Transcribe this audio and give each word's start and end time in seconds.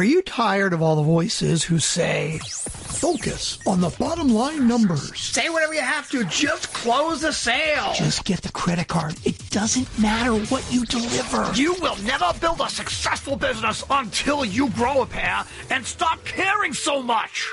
Are 0.00 0.12
you 0.12 0.22
tired 0.22 0.72
of 0.72 0.80
all 0.80 0.96
the 0.96 1.02
voices 1.02 1.62
who 1.62 1.78
say, 1.78 2.38
focus 2.42 3.58
on 3.66 3.82
the 3.82 3.94
bottom 3.98 4.28
line 4.28 4.66
numbers? 4.66 5.14
Say 5.20 5.50
whatever 5.50 5.74
you 5.74 5.82
have 5.82 6.08
to, 6.08 6.24
just 6.24 6.72
close 6.72 7.20
the 7.20 7.34
sale. 7.34 7.92
Just 7.94 8.24
get 8.24 8.40
the 8.40 8.50
credit 8.50 8.88
card. 8.88 9.14
It 9.26 9.50
doesn't 9.50 9.98
matter 9.98 10.32
what 10.46 10.64
you 10.72 10.86
deliver. 10.86 11.52
You 11.54 11.74
will 11.82 11.96
never 11.96 12.32
build 12.40 12.62
a 12.62 12.70
successful 12.70 13.36
business 13.36 13.84
until 13.90 14.42
you 14.42 14.70
grow 14.70 15.02
a 15.02 15.06
pair 15.06 15.44
and 15.68 15.84
stop 15.84 16.24
caring 16.24 16.72
so 16.72 17.02
much. 17.02 17.46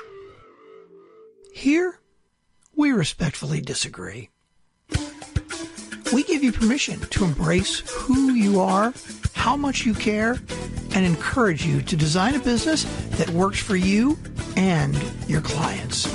Here, 1.53 1.99
we 2.77 2.93
respectfully 2.93 3.59
disagree. 3.59 4.29
We 6.13 6.23
give 6.23 6.41
you 6.41 6.53
permission 6.53 7.01
to 7.01 7.25
embrace 7.25 7.79
who 7.85 8.31
you 8.33 8.61
are, 8.61 8.93
how 9.33 9.57
much 9.57 9.85
you 9.85 9.93
care, 9.93 10.37
and 10.93 11.05
encourage 11.05 11.65
you 11.65 11.81
to 11.81 11.97
design 11.97 12.33
a 12.35 12.39
business 12.39 12.85
that 13.17 13.29
works 13.31 13.59
for 13.59 13.75
you 13.75 14.17
and 14.55 14.97
your 15.27 15.41
clients. 15.41 16.07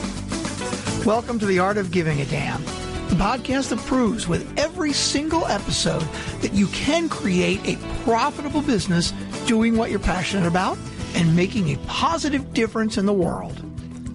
Welcome 1.04 1.38
to 1.40 1.46
the 1.46 1.58
Art 1.58 1.76
of 1.76 1.90
Giving 1.90 2.22
a 2.22 2.24
Damn, 2.24 2.64
the 3.08 3.16
podcast 3.16 3.68
that 3.68 3.80
proves 3.80 4.26
with 4.26 4.58
every 4.58 4.94
single 4.94 5.46
episode 5.46 6.06
that 6.40 6.54
you 6.54 6.68
can 6.68 7.10
create 7.10 7.60
a 7.66 7.76
profitable 8.04 8.62
business 8.62 9.12
doing 9.46 9.76
what 9.76 9.90
you're 9.90 9.98
passionate 9.98 10.46
about 10.46 10.78
and 11.14 11.36
making 11.36 11.68
a 11.68 11.76
positive 11.86 12.54
difference 12.54 12.96
in 12.96 13.04
the 13.04 13.12
world. 13.12 13.60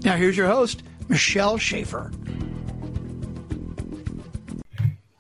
Now, 0.04 0.16
here's 0.16 0.38
your 0.38 0.48
host, 0.48 0.82
Michelle 1.07 1.59
Schaefer. 1.59 2.12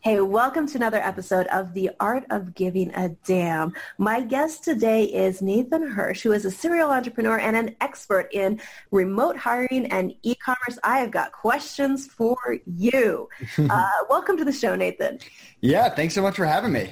Hey, 0.07 0.21
welcome 0.21 0.65
to 0.67 0.77
another 0.77 1.01
episode 1.01 1.47
of 1.47 1.73
The 1.73 1.89
Art 1.99 2.23
of 2.29 2.55
Giving 2.55 2.95
a 2.95 3.09
Damn. 3.25 3.73
My 3.97 4.21
guest 4.21 4.63
today 4.63 5.03
is 5.03 5.41
Nathan 5.41 5.85
Hirsch, 5.85 6.21
who 6.21 6.31
is 6.31 6.45
a 6.45 6.49
serial 6.49 6.91
entrepreneur 6.91 7.37
and 7.37 7.57
an 7.57 7.75
expert 7.81 8.29
in 8.31 8.61
remote 8.89 9.35
hiring 9.35 9.91
and 9.91 10.13
e-commerce. 10.23 10.79
I 10.81 10.99
have 10.99 11.11
got 11.11 11.33
questions 11.33 12.07
for 12.07 12.37
you. 12.65 13.27
uh, 13.57 13.89
welcome 14.09 14.37
to 14.37 14.45
the 14.45 14.53
show, 14.53 14.77
Nathan. 14.77 15.19
Yeah, 15.59 15.89
thanks 15.89 16.13
so 16.13 16.21
much 16.21 16.37
for 16.37 16.45
having 16.45 16.71
me. 16.71 16.89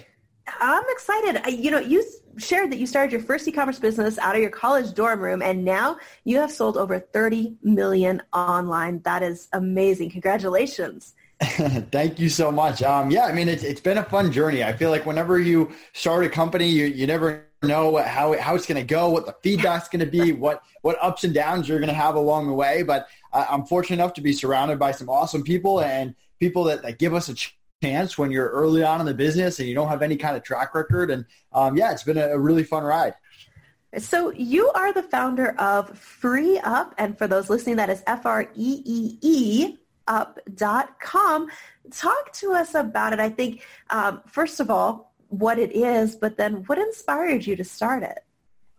I'm 0.59 0.84
excited. 0.89 1.58
You 1.58 1.72
know, 1.72 1.80
you 1.80 2.04
shared 2.36 2.70
that 2.73 2.80
you 2.80 2.86
started 2.86 3.14
your 3.14 3.22
first 3.22 3.48
e-commerce 3.48 3.80
business 3.80 4.20
out 4.20 4.36
of 4.36 4.42
your 4.42 4.52
college 4.52 4.94
dorm 4.94 5.22
room, 5.22 5.42
and 5.42 5.64
now 5.64 6.00
you 6.26 6.36
have 6.39 6.52
sold 6.52 6.76
over 6.76 7.00
30 7.00 7.56
million 7.64 8.22
online. 8.34 9.00
That 9.04 9.23
is 9.23 9.48
amazing. 9.54 10.09
Congratulations. 10.09 11.16
Thank 11.91 12.17
you 12.17 12.30
so 12.30 12.50
much. 12.50 12.81
Um, 12.81 13.11
yeah, 13.11 13.25
I 13.25 13.33
mean, 13.33 13.50
it's, 13.50 13.64
it's 13.64 13.81
been 13.81 13.97
a 13.97 14.03
fun 14.03 14.31
journey. 14.31 14.64
I 14.64 14.72
feel 14.72 14.89
like 14.89 15.05
whenever 15.05 15.38
you 15.38 15.72
start 15.94 16.23
a 16.23 16.30
company, 16.30 16.69
you, 16.69 16.86
you 16.86 17.08
never 17.08 17.47
know 17.61 17.97
how, 17.97 18.38
how 18.39 18.55
it's 18.55 18.66
going 18.66 18.80
to 18.80 18.88
go, 18.88 19.09
what 19.09 19.25
the 19.25 19.36
feedback's 19.44 19.89
going 19.89 20.00
to 20.00 20.09
be, 20.09 20.31
what, 20.31 20.64
what 20.81 20.97
ups 21.02 21.25
and 21.25 21.33
downs 21.33 21.67
you're 21.67 21.80
going 21.80 21.89
to 21.89 21.95
have 21.95 22.16
along 22.16 22.47
the 22.47 22.53
way. 22.53 22.83
But 22.83 23.08
uh, 23.33 23.45
I'm 23.50 23.66
fortunate 23.66 23.97
enough 23.97 24.14
to 24.14 24.22
be 24.22 24.31
surrounded 24.31 24.80
by 24.80 24.92
some 24.92 25.09
awesome 25.09 25.44
people 25.44 25.81
and 25.81 26.16
people 26.39 26.64
that, 26.66 26.83
that 26.83 27.00
give 27.00 27.14
us 27.14 27.27
a 27.27 27.36
chance 27.83 28.17
when 28.17 28.31
you're 28.31 28.49
early 28.49 28.83
on 28.83 29.02
in 29.02 29.05
the 29.05 29.14
business 29.14 29.59
and 29.59 29.67
you 29.67 29.75
don't 29.75 29.89
have 29.89 30.02
any 30.02 30.16
kind 30.16 30.38
of 30.38 30.44
track 30.44 30.73
record. 30.73 31.11
And 31.11 31.25
um, 31.52 31.75
yeah, 31.75 31.92
it's 31.92 32.03
been 32.03 32.17
a, 32.17 32.30
a 32.30 32.39
really 32.39 32.64
fun 32.64 32.83
ride. 32.83 33.14
So 33.97 34.31
you 34.31 34.72
are 34.72 34.92
the 34.92 35.03
founder 35.03 35.52
of 35.58 35.97
FreeeUp, 35.97 36.94
and 36.97 37.17
for 37.17 37.27
those 37.27 37.49
listening, 37.49 37.77
that 37.77 37.89
is 37.89 38.03
F 38.08 38.25
R 38.25 38.49
E 38.53 38.81
E 38.83 39.17
E 39.22 39.77
up.com. 40.08 41.50
Talk 41.92 42.34
to 42.34 42.53
us 42.53 42.75
about 42.75 43.14
it. 43.14 43.20
I 43.20 43.30
think, 43.30 43.66
um, 43.89 44.22
first 44.28 44.59
of 44.59 44.70
all, 44.70 45.14
what 45.30 45.59
it 45.59 45.75
is, 45.75 46.16
but 46.16 46.38
then 46.38 46.64
what 46.67 46.78
inspired 46.78 47.45
you 47.45 47.56
to 47.56 47.64
start 47.64 48.03
it? 48.03 48.20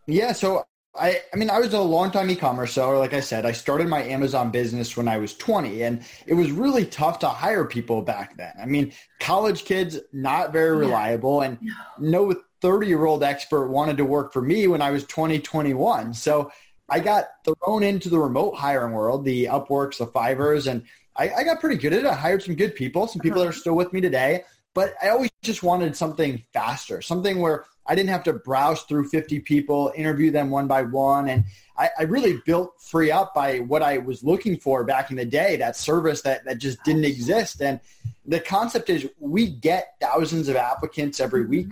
Yeah, 0.06 0.32
so 0.32 0.64
I, 0.98 1.20
I 1.32 1.36
mean, 1.36 1.50
I 1.50 1.58
was 1.58 1.74
a 1.74 1.80
long-time 1.80 2.30
e-commerce 2.30 2.72
seller. 2.72 2.98
Like 2.98 3.12
I 3.12 3.20
said, 3.20 3.44
I 3.44 3.52
started 3.52 3.88
my 3.88 4.02
Amazon 4.02 4.50
business 4.50 4.97
when 4.97 5.08
I 5.08 5.19
was 5.19 5.36
20, 5.36 5.82
and 5.82 6.02
it 6.27 6.34
was 6.34 6.50
really 6.50 6.86
tough 6.86 7.19
to 7.20 7.28
hire 7.28 7.64
people 7.64 8.02
back 8.02 8.36
then. 8.36 8.52
I 8.60 8.66
mean, 8.66 8.93
college 9.20 9.64
kids, 9.64 9.98
not 10.12 10.53
very 10.53 10.76
reliable, 10.76 11.43
and 11.43 11.58
no 11.98 12.34
30-year-old 12.62 13.22
expert 13.22 13.69
wanted 13.69 13.97
to 13.98 14.04
work 14.04 14.32
for 14.32 14.43
me 14.43 14.66
when 14.66 14.81
I 14.81 14.91
was 14.91 15.04
20, 15.04 15.41
21. 15.41 16.14
So 16.14 16.50
I 16.88 17.00
got 17.00 17.26
thrown 17.44 17.82
into 17.82 18.08
the 18.08 18.19
remote 18.19 18.54
hiring 18.54 18.93
world, 18.93 19.25
the 19.25 19.47
Upworks, 19.47 19.98
the 19.98 20.06
Fiverrs, 20.06 20.70
and 20.70 20.84
I, 21.19 21.31
I 21.31 21.44
got 21.44 21.60
pretty 21.60 21.77
good 21.77 21.93
at 21.93 22.00
it. 22.00 22.06
I 22.06 22.15
hired 22.15 22.43
some 22.43 22.54
good 22.54 22.75
people, 22.75 23.06
some 23.06 23.21
people 23.21 23.41
that 23.41 23.47
are 23.47 23.50
uh-huh. 23.50 23.60
still 23.60 23.75
with 23.75 23.93
me 23.93 24.00
today. 24.00 24.44
But 24.75 24.94
I 25.03 25.09
always 25.09 25.31
just 25.43 25.62
wanted 25.62 25.97
something 25.97 26.43
faster, 26.53 27.00
something 27.00 27.41
where 27.41 27.65
I 27.87 27.94
didn't 27.94 28.10
have 28.10 28.25
to 28.25 28.34
browse 28.34 28.82
through 28.82 29.09
50 29.09 29.41
people, 29.41 29.93
interview 29.94 30.31
them 30.31 30.50
one 30.50 30.66
by 30.66 30.82
one. 30.82 31.28
And 31.28 31.44
I, 31.78 31.91
I, 31.99 32.03
really 32.03 32.43
built 32.44 32.78
FreeeUp 32.78 33.32
by 33.32 33.60
what 33.60 33.82
I 33.82 33.99
was 33.99 34.25
looking 34.25 34.59
for 34.59 34.84
back 34.84 35.10
in 35.10 35.16
the 35.16 35.25
day, 35.25 35.56
that 35.56 35.76
service 35.76 36.22
that, 36.22 36.44
that 36.44 36.59
just 36.59 36.82
didn't 36.84 37.05
exist. 37.05 37.62
And 37.62 37.81
the 38.26 38.41
concept 38.41 38.91
is 38.91 39.09
we 39.19 39.47
get 39.47 39.94
thousands 40.00 40.49
of 40.49 40.56
applicants 40.56 41.21
every 41.21 41.47
week, 41.47 41.69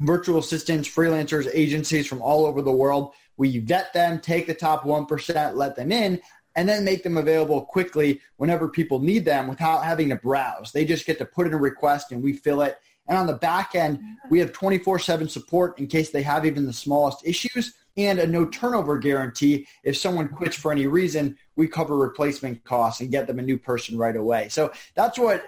virtual 0.00 0.38
assistants, 0.38 0.88
freelancers, 0.88 1.50
agencies 1.52 2.06
from 2.06 2.22
all 2.22 2.46
over 2.46 2.62
the 2.62 2.72
world. 2.72 3.12
We 3.36 3.58
vet 3.58 3.92
them, 3.92 4.20
take 4.20 4.46
the 4.46 4.54
top 4.54 4.84
1%, 4.84 5.54
let 5.54 5.76
them 5.76 5.92
in, 5.92 6.20
and 6.58 6.68
then 6.68 6.82
make 6.84 7.04
them 7.04 7.18
available 7.18 7.62
quickly 7.62 8.20
whenever 8.38 8.66
people 8.66 8.98
need 8.98 9.24
them 9.24 9.46
without 9.46 9.84
having 9.84 10.08
to 10.08 10.16
browse. 10.16 10.72
They 10.72 10.84
just 10.84 11.06
get 11.06 11.16
to 11.18 11.24
put 11.24 11.46
in 11.46 11.54
a 11.54 11.56
request 11.56 12.10
and 12.10 12.20
we 12.20 12.32
fill 12.32 12.62
it. 12.62 12.78
And 13.06 13.16
on 13.16 13.28
the 13.28 13.34
back 13.34 13.76
end, 13.76 14.00
we 14.28 14.40
have 14.40 14.52
24-7 14.52 15.30
support 15.30 15.78
in 15.78 15.86
case 15.86 16.10
they 16.10 16.22
have 16.22 16.44
even 16.44 16.66
the 16.66 16.72
smallest 16.72 17.24
issues 17.24 17.74
and 17.96 18.18
a 18.18 18.26
no 18.26 18.44
turnover 18.44 18.98
guarantee. 18.98 19.68
If 19.84 19.96
someone 19.96 20.28
quits 20.28 20.56
for 20.56 20.72
any 20.72 20.88
reason, 20.88 21.38
we 21.54 21.68
cover 21.68 21.96
replacement 21.96 22.64
costs 22.64 23.02
and 23.02 23.12
get 23.12 23.28
them 23.28 23.38
a 23.38 23.42
new 23.42 23.56
person 23.56 23.96
right 23.96 24.16
away. 24.16 24.48
So 24.48 24.72
that's 24.96 25.16
what, 25.16 25.46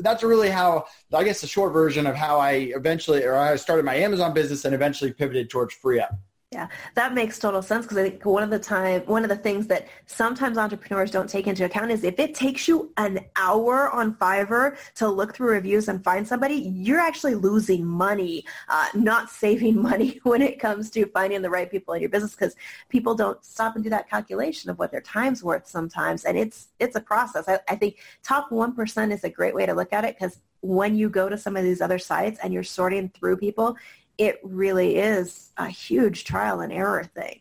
that's 0.00 0.22
really 0.22 0.50
how, 0.50 0.84
I 1.10 1.24
guess 1.24 1.40
the 1.40 1.46
short 1.46 1.72
version 1.72 2.06
of 2.06 2.16
how 2.16 2.38
I 2.38 2.70
eventually, 2.76 3.24
or 3.24 3.34
I 3.34 3.56
started 3.56 3.86
my 3.86 3.94
Amazon 3.94 4.34
business 4.34 4.66
and 4.66 4.74
eventually 4.74 5.14
pivoted 5.14 5.48
towards 5.48 5.74
FreeeUp. 5.74 6.18
Yeah, 6.52 6.66
that 6.96 7.14
makes 7.14 7.38
total 7.38 7.62
sense 7.62 7.84
because 7.84 7.98
I 7.98 8.10
think 8.10 8.24
one 8.24 8.42
of 8.42 8.50
the 8.50 8.58
time 8.58 9.02
one 9.02 9.22
of 9.22 9.28
the 9.28 9.36
things 9.36 9.68
that 9.68 9.86
sometimes 10.06 10.58
entrepreneurs 10.58 11.12
don't 11.12 11.30
take 11.30 11.46
into 11.46 11.64
account 11.64 11.92
is 11.92 12.02
if 12.02 12.18
it 12.18 12.34
takes 12.34 12.66
you 12.66 12.92
an 12.96 13.24
hour 13.36 13.88
on 13.90 14.16
Fiverr 14.16 14.76
to 14.96 15.08
look 15.08 15.32
through 15.32 15.52
reviews 15.52 15.86
and 15.86 16.02
find 16.02 16.26
somebody, 16.26 16.56
you're 16.74 16.98
actually 16.98 17.36
losing 17.36 17.86
money, 17.86 18.44
uh, 18.68 18.86
not 18.94 19.30
saving 19.44 19.80
money 19.80 20.18
when 20.24 20.42
it 20.42 20.58
comes 20.58 20.90
to 20.90 21.06
finding 21.06 21.40
the 21.40 21.48
right 21.48 21.70
people 21.70 21.94
in 21.94 22.00
your 22.00 22.10
business 22.10 22.32
because 22.34 22.56
people 22.88 23.14
don't 23.14 23.44
stop 23.44 23.76
and 23.76 23.84
do 23.84 23.90
that 23.90 24.10
calculation 24.10 24.70
of 24.70 24.78
what 24.80 24.90
their 24.90 25.00
time's 25.00 25.44
worth 25.44 25.68
sometimes, 25.68 26.24
and 26.24 26.36
it's 26.36 26.70
it's 26.80 26.96
a 26.96 27.00
process. 27.00 27.44
I, 27.46 27.60
I 27.68 27.76
think 27.76 27.98
top 28.24 28.50
one 28.50 28.74
percent 28.74 29.12
is 29.12 29.22
a 29.22 29.30
great 29.30 29.54
way 29.54 29.66
to 29.66 29.72
look 29.74 29.92
at 29.92 30.04
it 30.04 30.16
because 30.18 30.40
when 30.62 30.96
you 30.96 31.08
go 31.08 31.28
to 31.28 31.38
some 31.38 31.56
of 31.56 31.62
these 31.62 31.80
other 31.80 31.98
sites 31.98 32.38
and 32.42 32.52
you're 32.52 32.62
sorting 32.62 33.08
through 33.08 33.36
people, 33.36 33.76
it 34.20 34.38
really 34.42 34.96
is 34.96 35.50
a 35.56 35.66
huge 35.66 36.24
trial 36.24 36.60
and 36.60 36.70
error 36.70 37.02
thing. 37.02 37.40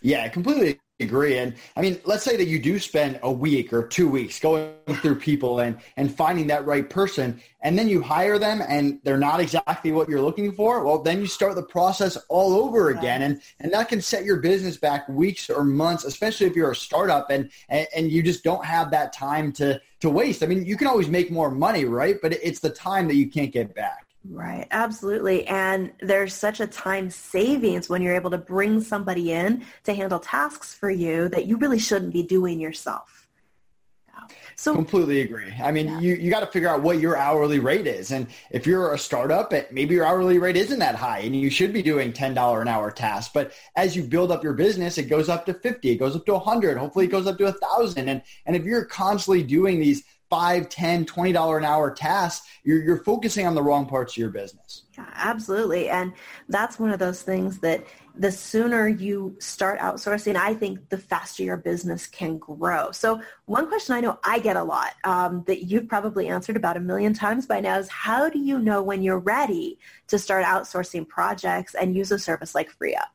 Yeah, 0.00 0.24
I 0.24 0.30
completely 0.30 0.80
agree. 1.00 1.36
And 1.36 1.54
I 1.76 1.82
mean, 1.82 2.00
let's 2.06 2.24
say 2.24 2.34
that 2.36 2.46
you 2.46 2.58
do 2.58 2.78
spend 2.78 3.20
a 3.22 3.30
week 3.30 3.74
or 3.74 3.86
two 3.86 4.08
weeks 4.08 4.40
going 4.40 4.72
through 4.86 5.16
people 5.16 5.60
and, 5.60 5.76
and 5.98 6.12
finding 6.12 6.46
that 6.46 6.64
right 6.64 6.88
person, 6.88 7.42
and 7.60 7.78
then 7.78 7.88
you 7.88 8.00
hire 8.00 8.38
them 8.38 8.62
and 8.66 9.00
they're 9.04 9.18
not 9.18 9.38
exactly 9.38 9.92
what 9.92 10.08
you're 10.08 10.22
looking 10.22 10.52
for. 10.52 10.82
Well, 10.82 11.02
then 11.02 11.20
you 11.20 11.26
start 11.26 11.56
the 11.56 11.62
process 11.62 12.16
all 12.30 12.54
over 12.54 12.88
again. 12.88 13.20
And, 13.20 13.42
and 13.60 13.70
that 13.74 13.90
can 13.90 14.00
set 14.00 14.24
your 14.24 14.38
business 14.38 14.78
back 14.78 15.06
weeks 15.10 15.50
or 15.50 15.62
months, 15.62 16.04
especially 16.04 16.46
if 16.46 16.56
you're 16.56 16.70
a 16.70 16.76
startup 16.76 17.28
and, 17.28 17.50
and, 17.68 17.86
and 17.94 18.10
you 18.10 18.22
just 18.22 18.42
don't 18.42 18.64
have 18.64 18.90
that 18.92 19.12
time 19.12 19.52
to, 19.54 19.78
to 20.00 20.08
waste. 20.08 20.42
I 20.42 20.46
mean, 20.46 20.64
you 20.64 20.78
can 20.78 20.86
always 20.86 21.08
make 21.08 21.30
more 21.30 21.50
money, 21.50 21.84
right? 21.84 22.16
But 22.22 22.32
it's 22.32 22.60
the 22.60 22.70
time 22.70 23.08
that 23.08 23.16
you 23.16 23.28
can't 23.28 23.52
get 23.52 23.74
back. 23.74 24.06
Right, 24.28 24.68
absolutely. 24.70 25.46
And 25.48 25.92
there's 26.00 26.32
such 26.32 26.60
a 26.60 26.66
time 26.66 27.10
savings 27.10 27.88
when 27.88 28.02
you're 28.02 28.14
able 28.14 28.30
to 28.30 28.38
bring 28.38 28.80
somebody 28.80 29.32
in 29.32 29.64
to 29.84 29.94
handle 29.94 30.20
tasks 30.20 30.74
for 30.74 30.90
you 30.90 31.28
that 31.30 31.46
you 31.46 31.56
really 31.56 31.78
shouldn't 31.78 32.12
be 32.12 32.22
doing 32.22 32.60
yourself. 32.60 33.22
So 34.56 34.74
completely 34.74 35.22
agree. 35.22 35.52
I 35.60 35.72
mean, 35.72 35.86
yeah. 35.86 36.00
you, 36.00 36.14
you 36.14 36.30
got 36.30 36.40
to 36.40 36.46
figure 36.46 36.68
out 36.68 36.82
what 36.82 37.00
your 37.00 37.16
hourly 37.16 37.58
rate 37.58 37.86
is. 37.86 38.12
And 38.12 38.28
if 38.50 38.66
you're 38.66 38.94
a 38.94 38.98
startup, 38.98 39.52
maybe 39.72 39.94
your 39.94 40.04
hourly 40.04 40.38
rate 40.38 40.56
isn't 40.56 40.78
that 40.78 40.94
high 40.94 41.20
and 41.20 41.34
you 41.34 41.50
should 41.50 41.72
be 41.72 41.82
doing 41.82 42.12
$10 42.12 42.62
an 42.62 42.68
hour 42.68 42.90
tasks. 42.90 43.32
But 43.32 43.52
as 43.74 43.96
you 43.96 44.04
build 44.04 44.30
up 44.30 44.44
your 44.44 44.52
business, 44.52 44.98
it 44.98 45.04
goes 45.04 45.28
up 45.28 45.46
to 45.46 45.54
50, 45.54 45.90
it 45.90 45.96
goes 45.96 46.14
up 46.14 46.26
to 46.26 46.34
100, 46.34 46.78
hopefully 46.78 47.06
it 47.06 47.08
goes 47.08 47.26
up 47.26 47.38
to 47.38 47.46
a 47.46 47.52
thousand. 47.52 48.08
And, 48.08 48.22
and 48.46 48.54
if 48.54 48.64
you're 48.64 48.84
constantly 48.84 49.42
doing 49.42 49.80
these 49.80 50.04
five, 50.32 50.70
ten, 50.70 51.04
twenty 51.04 51.30
dollar 51.30 51.58
an 51.58 51.64
hour 51.66 51.90
tasks, 51.90 52.48
you're 52.64 52.82
you're 52.82 53.04
focusing 53.04 53.46
on 53.46 53.54
the 53.54 53.62
wrong 53.62 53.84
parts 53.84 54.14
of 54.14 54.16
your 54.16 54.30
business. 54.30 54.84
Yeah, 54.96 55.04
absolutely. 55.14 55.90
And 55.90 56.14
that's 56.48 56.78
one 56.78 56.88
of 56.88 56.98
those 56.98 57.20
things 57.20 57.58
that 57.58 57.84
the 58.14 58.32
sooner 58.32 58.88
you 58.88 59.36
start 59.38 59.78
outsourcing, 59.78 60.34
I 60.36 60.54
think 60.54 60.88
the 60.88 60.96
faster 60.96 61.42
your 61.42 61.58
business 61.58 62.06
can 62.06 62.38
grow. 62.38 62.92
So 62.92 63.20
one 63.44 63.68
question 63.68 63.94
I 63.94 64.00
know 64.00 64.18
I 64.24 64.38
get 64.38 64.56
a 64.56 64.64
lot 64.64 64.94
um, 65.04 65.44
that 65.46 65.64
you've 65.64 65.86
probably 65.86 66.28
answered 66.28 66.56
about 66.56 66.78
a 66.78 66.80
million 66.80 67.12
times 67.12 67.44
by 67.44 67.60
now 67.60 67.78
is 67.78 67.90
how 67.90 68.30
do 68.30 68.38
you 68.38 68.58
know 68.58 68.82
when 68.82 69.02
you're 69.02 69.18
ready 69.18 69.78
to 70.08 70.18
start 70.18 70.46
outsourcing 70.46 71.06
projects 71.06 71.74
and 71.74 71.94
use 71.94 72.10
a 72.10 72.18
service 72.18 72.54
like 72.54 72.70
FreeeUp? 72.78 73.08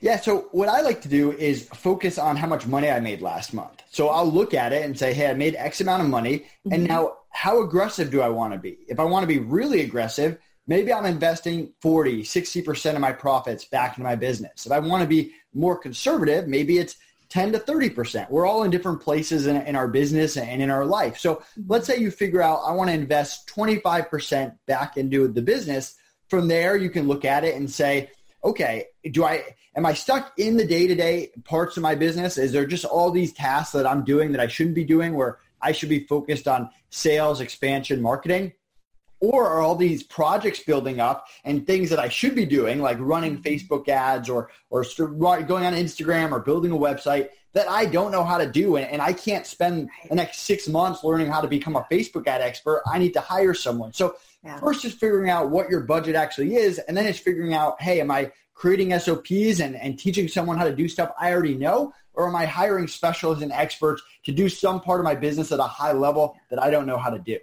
Yeah, 0.00 0.18
so 0.18 0.48
what 0.52 0.68
I 0.68 0.80
like 0.80 1.02
to 1.02 1.08
do 1.08 1.32
is 1.32 1.68
focus 1.68 2.18
on 2.18 2.36
how 2.36 2.46
much 2.46 2.66
money 2.66 2.90
I 2.90 3.00
made 3.00 3.20
last 3.20 3.52
month. 3.52 3.82
So 3.90 4.08
I'll 4.08 4.30
look 4.30 4.54
at 4.54 4.72
it 4.72 4.84
and 4.84 4.98
say, 4.98 5.12
hey, 5.12 5.28
I 5.28 5.34
made 5.34 5.54
X 5.56 5.80
amount 5.80 6.02
of 6.02 6.08
money. 6.08 6.38
Mm-hmm. 6.38 6.72
And 6.72 6.84
now 6.84 7.18
how 7.30 7.62
aggressive 7.62 8.10
do 8.10 8.22
I 8.22 8.28
want 8.28 8.52
to 8.52 8.58
be? 8.58 8.78
If 8.88 8.98
I 8.98 9.04
want 9.04 9.22
to 9.22 9.26
be 9.26 9.38
really 9.38 9.82
aggressive, 9.82 10.38
maybe 10.66 10.92
I'm 10.92 11.04
investing 11.06 11.72
40, 11.82 12.22
60% 12.22 12.94
of 12.94 13.00
my 13.00 13.12
profits 13.12 13.64
back 13.64 13.98
into 13.98 14.02
my 14.02 14.16
business. 14.16 14.66
If 14.66 14.72
I 14.72 14.78
want 14.78 15.02
to 15.02 15.08
be 15.08 15.32
more 15.52 15.76
conservative, 15.76 16.48
maybe 16.48 16.78
it's 16.78 16.96
10 17.28 17.52
to 17.52 17.58
30%. 17.58 18.28
We're 18.30 18.46
all 18.46 18.64
in 18.64 18.70
different 18.70 19.00
places 19.00 19.46
in, 19.46 19.56
in 19.56 19.76
our 19.76 19.88
business 19.88 20.36
and 20.36 20.60
in 20.60 20.70
our 20.70 20.84
life. 20.84 21.18
So 21.18 21.36
mm-hmm. 21.36 21.62
let's 21.68 21.86
say 21.86 21.98
you 21.98 22.10
figure 22.10 22.42
out, 22.42 22.62
I 22.66 22.72
want 22.72 22.88
to 22.88 22.94
invest 22.94 23.48
25% 23.48 24.56
back 24.66 24.96
into 24.96 25.28
the 25.28 25.42
business. 25.42 25.94
From 26.28 26.48
there, 26.48 26.76
you 26.76 26.90
can 26.90 27.06
look 27.06 27.24
at 27.24 27.44
it 27.44 27.54
and 27.56 27.70
say, 27.70 28.10
okay, 28.44 28.86
do 29.10 29.24
I 29.24 29.44
am 29.76 29.86
I 29.86 29.94
stuck 29.94 30.32
in 30.36 30.56
the 30.56 30.66
day-to-day 30.66 31.30
parts 31.44 31.76
of 31.76 31.82
my 31.82 31.94
business? 31.94 32.38
Is 32.38 32.52
there 32.52 32.66
just 32.66 32.84
all 32.84 33.10
these 33.10 33.32
tasks 33.32 33.72
that 33.72 33.86
I'm 33.86 34.04
doing 34.04 34.32
that 34.32 34.40
I 34.40 34.46
shouldn't 34.46 34.74
be 34.74 34.84
doing 34.84 35.14
where 35.14 35.38
I 35.62 35.72
should 35.72 35.88
be 35.88 36.00
focused 36.00 36.48
on 36.48 36.70
sales, 36.90 37.40
expansion, 37.40 38.02
marketing? 38.02 38.52
Or 39.22 39.46
are 39.46 39.60
all 39.60 39.76
these 39.76 40.02
projects 40.02 40.60
building 40.60 40.98
up 40.98 41.26
and 41.44 41.66
things 41.66 41.90
that 41.90 41.98
I 41.98 42.08
should 42.08 42.34
be 42.34 42.46
doing, 42.46 42.80
like 42.80 42.96
running 42.98 43.38
mm-hmm. 43.38 43.48
Facebook 43.48 43.86
ads 43.88 44.30
or 44.30 44.50
or 44.70 44.84
going 44.94 45.66
on 45.66 45.74
Instagram 45.74 46.32
or 46.32 46.40
building 46.40 46.72
a 46.72 46.76
website 46.76 47.28
that 47.52 47.68
I 47.68 47.84
don't 47.84 48.12
know 48.12 48.24
how 48.24 48.38
to 48.38 48.46
do, 48.46 48.76
and, 48.76 48.86
and 48.86 49.02
I 49.02 49.12
can't 49.12 49.46
spend 49.46 49.90
the 50.08 50.14
next 50.14 50.40
six 50.40 50.68
months 50.68 51.02
learning 51.02 51.26
how 51.26 51.40
to 51.40 51.48
become 51.48 51.76
a 51.76 51.82
Facebook 51.90 52.26
ad 52.26 52.40
expert. 52.40 52.82
I 52.86 52.98
need 52.98 53.12
to 53.14 53.20
hire 53.20 53.54
someone. 53.54 53.92
So 53.92 54.14
yeah. 54.44 54.58
first, 54.58 54.82
just 54.82 54.98
figuring 54.98 55.30
out 55.30 55.50
what 55.50 55.68
your 55.68 55.80
budget 55.80 56.16
actually 56.16 56.56
is, 56.56 56.78
and 56.78 56.96
then 56.96 57.06
it's 57.06 57.18
figuring 57.18 57.54
out, 57.54 57.80
hey, 57.80 58.00
am 58.00 58.10
I 58.10 58.32
creating 58.54 58.98
SOPs 58.98 59.60
and, 59.60 59.76
and 59.76 59.98
teaching 59.98 60.28
someone 60.28 60.58
how 60.58 60.64
to 60.64 60.74
do 60.74 60.88
stuff 60.88 61.12
I 61.18 61.32
already 61.32 61.54
know? 61.54 61.92
Or 62.12 62.28
am 62.28 62.36
I 62.36 62.44
hiring 62.44 62.88
specialists 62.88 63.42
and 63.42 63.52
experts 63.52 64.02
to 64.24 64.32
do 64.32 64.48
some 64.48 64.80
part 64.80 65.00
of 65.00 65.04
my 65.04 65.14
business 65.14 65.52
at 65.52 65.60
a 65.60 65.64
high 65.64 65.92
level 65.92 66.36
that 66.50 66.62
I 66.62 66.70
don't 66.70 66.86
know 66.86 66.98
how 66.98 67.08
to 67.08 67.18
do? 67.18 67.38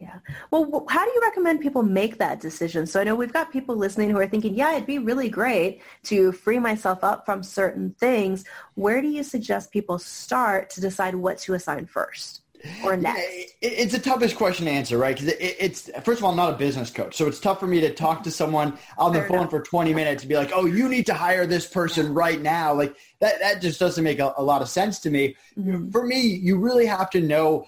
Yeah. 0.00 0.18
Well, 0.50 0.84
how 0.88 1.04
do 1.04 1.10
you 1.10 1.20
recommend 1.20 1.60
people 1.60 1.82
make 1.82 2.18
that 2.18 2.40
decision? 2.40 2.86
So 2.86 3.00
I 3.00 3.04
know 3.04 3.14
we've 3.14 3.32
got 3.32 3.52
people 3.52 3.76
listening 3.76 4.10
who 4.10 4.18
are 4.18 4.26
thinking, 4.26 4.54
yeah, 4.54 4.72
it'd 4.72 4.86
be 4.86 4.98
really 4.98 5.28
great 5.28 5.82
to 6.04 6.32
free 6.32 6.58
myself 6.58 7.04
up 7.04 7.24
from 7.24 7.42
certain 7.42 7.94
things. 7.98 8.44
Where 8.74 9.00
do 9.00 9.08
you 9.08 9.22
suggest 9.22 9.70
people 9.70 9.98
start 9.98 10.70
to 10.70 10.80
decide 10.80 11.14
what 11.14 11.38
to 11.40 11.54
assign 11.54 11.86
first? 11.86 12.43
Or 12.84 12.96
next? 12.96 13.54
It's 13.60 13.94
a 13.94 13.98
toughest 13.98 14.36
question 14.36 14.66
to 14.66 14.70
answer, 14.70 14.98
right? 14.98 15.18
Because 15.18 15.34
it's 15.38 15.90
first 16.02 16.20
of 16.20 16.24
all, 16.24 16.30
I'm 16.30 16.36
not 16.36 16.54
a 16.54 16.56
business 16.56 16.90
coach, 16.90 17.16
so 17.16 17.26
it's 17.26 17.40
tough 17.40 17.60
for 17.60 17.66
me 17.66 17.80
to 17.80 17.92
talk 17.92 18.22
to 18.24 18.30
someone 18.30 18.78
on 18.98 19.12
the 19.12 19.20
Fair 19.20 19.28
phone 19.28 19.38
enough. 19.38 19.50
for 19.50 19.62
20 19.62 19.94
minutes 19.94 20.22
and 20.22 20.28
be 20.28 20.36
like, 20.36 20.50
"Oh, 20.54 20.66
you 20.66 20.88
need 20.88 21.06
to 21.06 21.14
hire 21.14 21.46
this 21.46 21.66
person 21.66 22.12
right 22.12 22.40
now." 22.40 22.74
Like 22.74 22.96
that, 23.20 23.38
that 23.40 23.62
just 23.62 23.80
doesn't 23.80 24.04
make 24.04 24.18
a, 24.18 24.34
a 24.36 24.42
lot 24.42 24.62
of 24.62 24.68
sense 24.68 24.98
to 25.00 25.10
me. 25.10 25.36
Mm-hmm. 25.58 25.90
For 25.90 26.06
me, 26.06 26.20
you 26.20 26.58
really 26.58 26.86
have 26.86 27.10
to 27.10 27.20
know. 27.20 27.66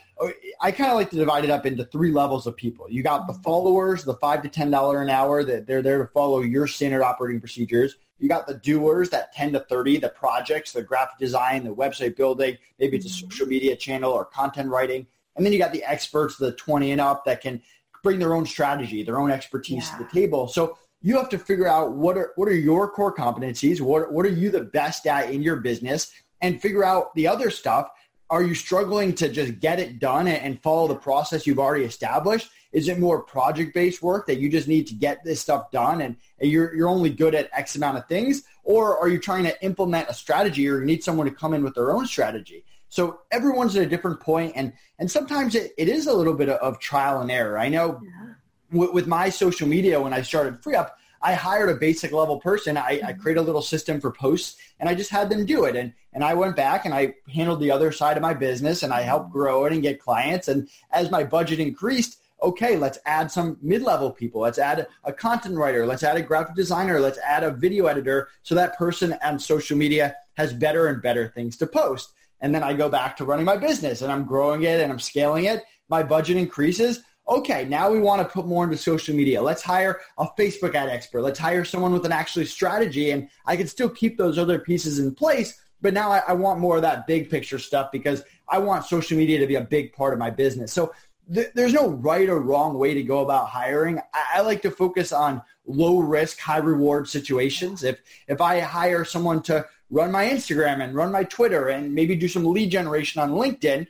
I 0.63 0.71
kind 0.71 0.91
of 0.91 0.97
like 0.97 1.11
to 1.11 1.17
divide 1.17 1.45
it 1.45 1.51
up 1.51 1.67
into 1.67 1.85
three 1.85 2.11
levels 2.11 2.47
of 2.47 2.57
people. 2.57 2.87
You 2.89 3.03
got 3.03 3.27
the 3.27 3.35
mm-hmm. 3.35 3.43
followers, 3.43 4.05
the 4.05 4.15
five 4.15 4.43
to 4.43 4.49
ten 4.49 4.71
dollar 4.71 5.03
an 5.03 5.11
hour 5.11 5.45
that 5.45 5.67
they're 5.67 5.83
there 5.83 5.99
to 5.99 6.07
follow 6.13 6.41
your 6.41 6.67
standard 6.67 7.03
operating 7.03 7.41
procedures. 7.41 7.97
You 8.19 8.29
got 8.29 8.47
the 8.47 8.55
doers, 8.55 9.11
that 9.11 9.33
10 9.35 9.53
to 9.53 9.61
30, 9.61 9.99
the 9.99 10.09
projects, 10.09 10.73
the 10.73 10.83
graphic 10.83 11.19
design, 11.19 11.65
the 11.65 11.75
website 11.75 12.17
building, 12.17 12.57
maybe 12.79 12.97
it's 12.97 13.07
a 13.07 13.09
mm-hmm. 13.09 13.31
social 13.31 13.47
media 13.47 13.77
channel 13.77 14.13
or 14.13 14.25
content 14.25 14.71
writing. 14.71 15.07
And 15.37 15.45
then 15.45 15.53
you 15.53 15.59
got 15.59 15.73
the 15.73 15.85
experts, 15.85 16.37
the 16.37 16.53
20 16.53 16.93
and 16.93 17.01
up 17.01 17.25
that 17.27 17.43
can 17.43 17.61
bring 18.03 18.19
their 18.19 18.35
own 18.35 18.47
strategy, 18.47 19.03
their 19.03 19.19
own 19.19 19.31
expertise 19.31 19.89
yeah. 19.91 19.99
to 19.99 20.05
the 20.05 20.11
table. 20.11 20.49
So 20.49 20.79
you 21.03 21.17
have 21.17 21.29
to 21.31 21.39
figure 21.39 21.69
out 21.69 21.93
what 21.93 22.17
are 22.17 22.33
what 22.37 22.49
are 22.49 22.55
your 22.55 22.89
core 22.91 23.15
competencies, 23.15 23.81
what 23.81 24.13
what 24.13 24.25
are 24.25 24.31
you 24.31 24.51
the 24.51 24.65
best 24.65 25.07
at 25.07 25.31
in 25.31 25.43
your 25.43 25.57
business 25.57 26.11
and 26.41 26.61
figure 26.61 26.85
out 26.85 27.15
the 27.15 27.27
other 27.29 27.51
stuff. 27.51 27.89
Are 28.29 28.43
you 28.43 28.55
struggling 28.55 29.15
to 29.17 29.29
just 29.29 29.61
get 29.61 29.79
it 29.79 30.01
done 30.01 30.27
and 30.27 30.61
follow 30.61 30.89
the 30.89 30.97
process 30.97 31.47
you've 31.47 31.61
already 31.61 31.85
established? 31.85 32.51
Is 32.73 32.89
it 32.89 32.99
more 32.99 33.23
project 33.23 33.73
based 33.73 34.03
work 34.03 34.27
that 34.27 34.39
you 34.39 34.49
just 34.49 34.67
need 34.67 34.89
to 34.89 34.95
get 34.95 35.23
this 35.25 35.41
stuff 35.41 35.71
done 35.71 36.01
and 36.01 36.17
you're, 36.41 36.75
you're 36.75 36.89
only 36.89 37.11
good 37.11 37.35
at 37.35 37.49
X 37.53 37.77
amount 37.77 37.99
of 37.99 38.07
things? 38.09 38.43
Or 38.65 38.99
are 38.99 39.09
you 39.09 39.19
trying 39.19 39.45
to 39.45 39.65
implement 39.65 40.09
a 40.09 40.15
strategy 40.15 40.69
or 40.69 40.81
you 40.81 40.85
need 40.85 41.05
someone 41.05 41.27
to 41.27 41.33
come 41.33 41.55
in 41.55 41.63
with 41.63 41.75
their 41.75 41.93
own 41.93 42.07
strategy? 42.07 42.65
So 42.89 43.21
everyone's 43.31 43.77
at 43.77 43.85
a 43.85 43.89
different 43.89 44.21
point 44.21 44.55
and, 44.57 44.73
and 44.99 45.09
sometimes 45.11 45.55
it, 45.55 45.73
it 45.79 45.89
is 45.89 46.09
a 46.09 46.13
little 46.13 46.35
bit 46.35 46.49
of 46.49 46.81
trial 46.81 47.21
and 47.21 47.31
error. 47.31 47.59
I 47.59 47.69
know 47.69 48.01
yeah. 48.03 48.33
with, 48.73 48.93
with 48.93 49.07
my 49.07 49.29
social 49.29 49.69
media, 49.69 50.01
when 50.01 50.13
I 50.13 50.23
started 50.23 50.61
FreeeUp, 50.63 50.91
I 51.23 51.35
hired 51.35 51.69
a 51.71 51.75
basic 51.75 52.13
level 52.13 52.39
person. 52.39 52.77
I, 52.77 52.83
I 52.83 52.99
mm-hmm. 52.99 53.21
created 53.21 53.41
a 53.41 53.45
little 53.45 53.63
system 53.63 54.01
for 54.01 54.11
posts 54.11 54.57
and 54.79 54.89
I 54.89 54.95
just 54.95 55.11
had 55.11 55.31
them 55.31 55.47
do 55.47 55.65
it. 55.65 55.77
And, 55.77 55.93
and 56.13 56.23
I 56.23 56.35
went 56.35 56.57
back 56.57 56.85
and 56.85 56.95
I 56.95 57.15
handled 57.33 57.61
the 57.61 57.71
other 57.71 57.93
side 57.93 58.17
of 58.17 58.23
my 58.23 58.35
business 58.35 58.83
and 58.83 58.93
I 58.93 59.03
helped 59.03 59.33
grow 59.33 59.65
it 59.65 59.73
and 59.73 59.83
get 59.83 60.01
clients. 60.01 60.49
And 60.49 60.69
as 60.91 61.11
my 61.11 61.25
budget 61.25 61.61
increased, 61.61 62.19
okay, 62.43 62.77
let's 62.77 62.99
add 63.07 63.31
some 63.31 63.57
mid-level 63.63 64.11
people. 64.11 64.43
Let's 64.43 64.59
add 64.59 64.87
a 65.05 65.13
content 65.13 65.57
writer. 65.57 65.87
Let's 65.87 66.03
add 66.03 66.17
a 66.17 66.23
graphic 66.23 66.55
designer. 66.55 67.01
Let's 67.01 67.19
add 67.19 67.45
a 67.45 67.51
video 67.51 67.87
editor 67.87 68.29
so 68.43 68.55
that 68.55 68.77
person 68.77 69.17
on 69.25 69.39
social 69.39 69.77
media 69.77 70.17
has 70.35 70.53
better 70.53 70.89
and 70.89 71.03
better 71.03 71.29
things 71.29 71.57
to 71.59 71.67
post. 71.67 72.13
And 72.41 72.55
then 72.55 72.63
I 72.63 72.75
go 72.75 72.89
back 72.89 73.17
to 73.17 73.25
running 73.25 73.47
my 73.47 73.57
business 73.57 74.03
and 74.03 74.13
I'm 74.13 74.25
growing 74.25 74.63
it 74.63 74.81
and 74.81 74.93
I'm 74.93 74.99
scaling 74.99 75.47
it. 75.47 75.65
My 75.89 76.03
budget 76.03 76.37
increases. 76.37 77.03
Okay, 77.29 77.65
now 77.65 77.91
we 77.91 77.99
want 77.99 78.23
to 78.23 78.29
put 78.29 78.47
more 78.47 78.63
into 78.63 78.77
social 78.77 79.15
media. 79.15 79.43
Let's 79.43 79.63
hire 79.63 80.01
a 80.17 80.27
Facebook 80.39 80.75
ad 80.77 80.89
expert. 80.89 81.23
Let's 81.23 81.41
hire 81.41 81.65
someone 81.65 81.93
with 81.93 82.07
an 82.07 82.13
actually 82.13 82.47
strategy 82.47 83.11
and 83.11 83.29
I 83.47 83.57
can 83.57 83.67
still 83.67 83.89
keep 83.89 84.17
those 84.17 84.39
other 84.39 84.61
pieces 84.61 85.01
in 85.01 85.13
place. 85.15 85.61
But 85.83 85.93
now 85.93 86.11
I, 86.11 86.23
I 86.29 86.33
want 86.35 86.61
more 86.61 86.77
of 86.77 86.83
that 86.83 87.07
big 87.07 87.29
picture 87.29 87.59
stuff 87.59 87.91
because 87.91 88.23
I 88.49 88.59
want 88.59 88.85
social 88.85 89.19
media 89.19 89.41
to 89.41 89.47
be 89.47 89.57
a 89.57 89.61
big 89.61 89.93
part 89.93 90.13
of 90.13 90.21
my 90.21 90.31
business. 90.31 90.73
So 90.73 90.93
th- 91.33 91.51
there's 91.55 91.73
no 91.73 91.89
right 91.89 92.29
or 92.29 92.41
wrong 92.41 92.79
way 92.79 92.95
to 92.95 93.03
go 93.03 93.21
about 93.21 93.49
hiring. 93.49 93.99
I-, 94.15 94.27
I 94.37 94.41
like 94.43 94.63
to 94.63 94.71
focus 94.71 95.13
on 95.13 95.43
low 95.67 95.99
risk, 95.99 96.39
high 96.39 96.59
reward 96.59 97.09
situations. 97.09 97.83
If 97.83 97.99
if 98.29 98.41
I 98.41 98.61
hire 98.61 99.05
someone 99.05 99.43
to 99.43 99.67
run 99.91 100.13
my 100.13 100.27
Instagram 100.27 100.83
and 100.83 100.95
run 100.95 101.13
my 101.13 101.25
Twitter 101.25 101.69
and 101.69 101.95
maybe 101.95 102.17
do 102.17 102.29
some 102.29 102.45
lead 102.45 102.71
generation 102.71 103.21
on 103.21 103.33
LinkedIn, 103.33 103.87